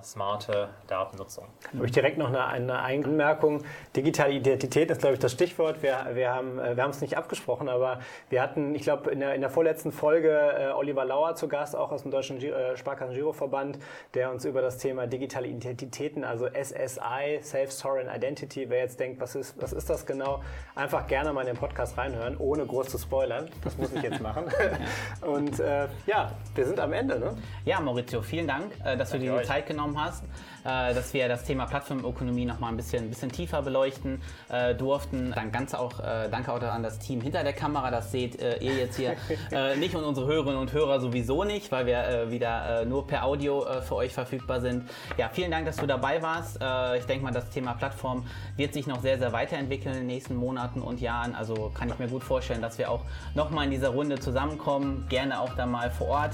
smarte 0.03 0.67
Datennutzung. 0.87 1.45
Habe 1.73 1.85
ich 1.85 1.93
direkt 1.93 2.17
noch 2.17 2.27
eine, 2.27 2.45
eine 2.45 2.79
Anmerkung. 2.79 3.63
Digitale 3.95 4.33
Identität 4.33 4.91
ist, 4.91 4.99
glaube 4.99 5.13
ich, 5.13 5.19
das 5.21 5.31
Stichwort. 5.31 5.81
Wir, 5.81 6.05
wir 6.13 6.33
haben 6.33 6.59
äh, 6.59 6.75
wir 6.75 6.85
es 6.87 6.99
nicht 6.99 7.15
abgesprochen, 7.15 7.69
aber 7.69 7.99
wir 8.29 8.41
hatten, 8.41 8.75
ich 8.75 8.81
glaube, 8.81 9.09
in 9.11 9.21
der, 9.21 9.35
in 9.35 9.41
der 9.41 9.49
vorletzten 9.49 9.93
Folge 9.93 10.29
äh, 10.29 10.71
Oliver 10.71 11.05
Lauer 11.05 11.35
zu 11.35 11.47
Gast, 11.47 11.77
auch 11.77 11.93
aus 11.93 12.01
dem 12.01 12.11
Deutschen 12.11 12.41
äh, 12.41 12.75
Sparkassen-Giroverband, 12.75 13.79
der 14.13 14.31
uns 14.31 14.43
über 14.43 14.61
das 14.61 14.77
Thema 14.79 15.07
digitale 15.07 15.47
Identitäten, 15.47 16.25
also 16.25 16.47
SSI, 16.47 17.39
Safe 17.41 17.71
Sovereign 17.71 18.09
Identity, 18.13 18.69
wer 18.69 18.79
jetzt 18.79 18.99
denkt, 18.99 19.21
was 19.21 19.35
ist, 19.35 19.61
was 19.61 19.71
ist 19.71 19.89
das 19.89 20.05
genau, 20.05 20.43
einfach 20.75 21.07
gerne 21.07 21.31
mal 21.31 21.41
in 21.41 21.47
den 21.47 21.57
Podcast 21.57 21.97
reinhören, 21.97 22.35
ohne 22.37 22.65
groß 22.65 22.89
zu 22.89 22.97
spoilern. 22.97 23.49
Das 23.63 23.77
muss 23.77 23.93
ich 23.93 24.01
jetzt 24.01 24.21
machen. 24.21 24.43
Und 25.21 25.61
äh, 25.61 25.87
ja, 26.05 26.31
wir 26.53 26.65
sind 26.65 26.81
am 26.81 26.91
Ende, 26.91 27.17
ne? 27.17 27.37
Ja, 27.63 27.76
Maurizio, 27.81 28.21
vielen 28.21 28.47
Dank, 28.47 28.73
äh, 28.83 28.97
dass 28.97 29.11
Danke 29.11 29.25
du 29.25 29.31
dir 29.31 29.39
die 29.39 29.45
Zeit 29.45 29.67
genommen 29.67 29.99
hast. 30.01 30.23
Äh, 30.67 30.93
dass 30.93 31.13
wir 31.13 31.29
das 31.29 31.45
Thema 31.45 31.65
Plattformökonomie 31.65 32.43
noch 32.43 32.59
mal 32.59 32.67
ein 32.67 32.75
bisschen, 32.75 33.05
ein 33.05 33.09
bisschen 33.09 33.31
tiefer 33.31 33.61
beleuchten 33.61 34.21
äh, 34.49 34.75
durften. 34.75 35.31
Dann 35.33 35.51
ganz 35.51 35.73
auch, 35.73 35.99
danke 36.31 36.51
auch 36.51 36.61
an 36.61 36.83
das 36.83 36.99
Team 36.99 37.21
hinter 37.21 37.43
der 37.43 37.53
Kamera, 37.53 37.91
das 37.91 38.11
seht 38.11 38.41
ihr 38.41 38.73
jetzt 38.73 38.97
hier 38.97 39.15
nicht 39.77 39.95
und 39.95 40.03
unsere 40.03 40.27
Hörerinnen 40.27 40.57
und 40.57 40.73
Hörer 40.73 40.99
sowieso 40.99 41.43
nicht, 41.43 41.71
weil 41.71 41.85
wir 41.85 42.31
wieder 42.31 42.85
nur 42.85 43.05
per 43.05 43.25
Audio 43.25 43.65
für 43.81 43.95
euch 43.95 44.13
verfügbar 44.13 44.61
sind. 44.61 44.89
Ja, 45.17 45.29
vielen 45.29 45.51
Dank, 45.51 45.65
dass 45.65 45.77
du 45.77 45.85
dabei 45.85 46.21
warst. 46.21 46.59
ich 46.97 47.05
denke 47.05 47.23
mal, 47.23 47.31
das 47.31 47.49
Thema 47.49 47.73
Plattform 47.73 48.25
wird 48.55 48.73
sich 48.73 48.87
noch 48.87 49.01
sehr, 49.01 49.17
sehr 49.17 49.33
weiterentwickeln 49.33 49.93
in 49.93 50.01
den 50.01 50.07
nächsten 50.07 50.35
Monaten 50.35 50.81
und 50.81 51.01
Jahren. 51.01 51.35
Also 51.35 51.71
kann 51.73 51.89
ich 51.89 51.99
mir 51.99 52.07
gut 52.07 52.23
vorstellen, 52.23 52.61
dass 52.61 52.77
wir 52.77 52.89
auch 52.89 53.01
noch 53.35 53.49
mal 53.49 53.63
in 53.63 53.71
dieser 53.71 53.89
Runde 53.89 54.19
zusammenkommen. 54.19 55.05
Gerne 55.09 55.39
auch 55.39 55.53
dann 55.55 55.71
mal 55.71 55.89
vor 55.91 56.07
Ort. 56.07 56.31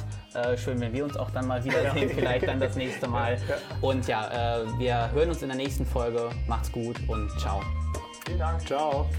schön, 0.57 0.79
wenn 0.79 0.93
wir 0.93 1.03
uns 1.03 1.17
auch 1.23 1.31
dann 1.31 1.47
mal 1.47 1.63
wiedersehen, 1.63 2.09
vielleicht 2.13 2.47
dann 2.47 2.59
das 2.59 2.75
nächste 2.75 3.07
Mal. 3.07 3.37
Und 3.81 4.07
ja, 4.07 4.61
äh, 4.61 4.65
wir 4.77 5.11
hören 5.11 5.29
uns 5.29 5.41
in 5.41 5.49
der 5.49 5.57
nächsten 5.57 5.85
Folge. 5.85 6.29
Macht's 6.47 6.71
gut 6.71 6.97
und 7.07 7.29
ciao. 7.39 7.61
Vielen 8.25 8.39
Dank. 8.39 8.65
Ciao. 8.65 9.09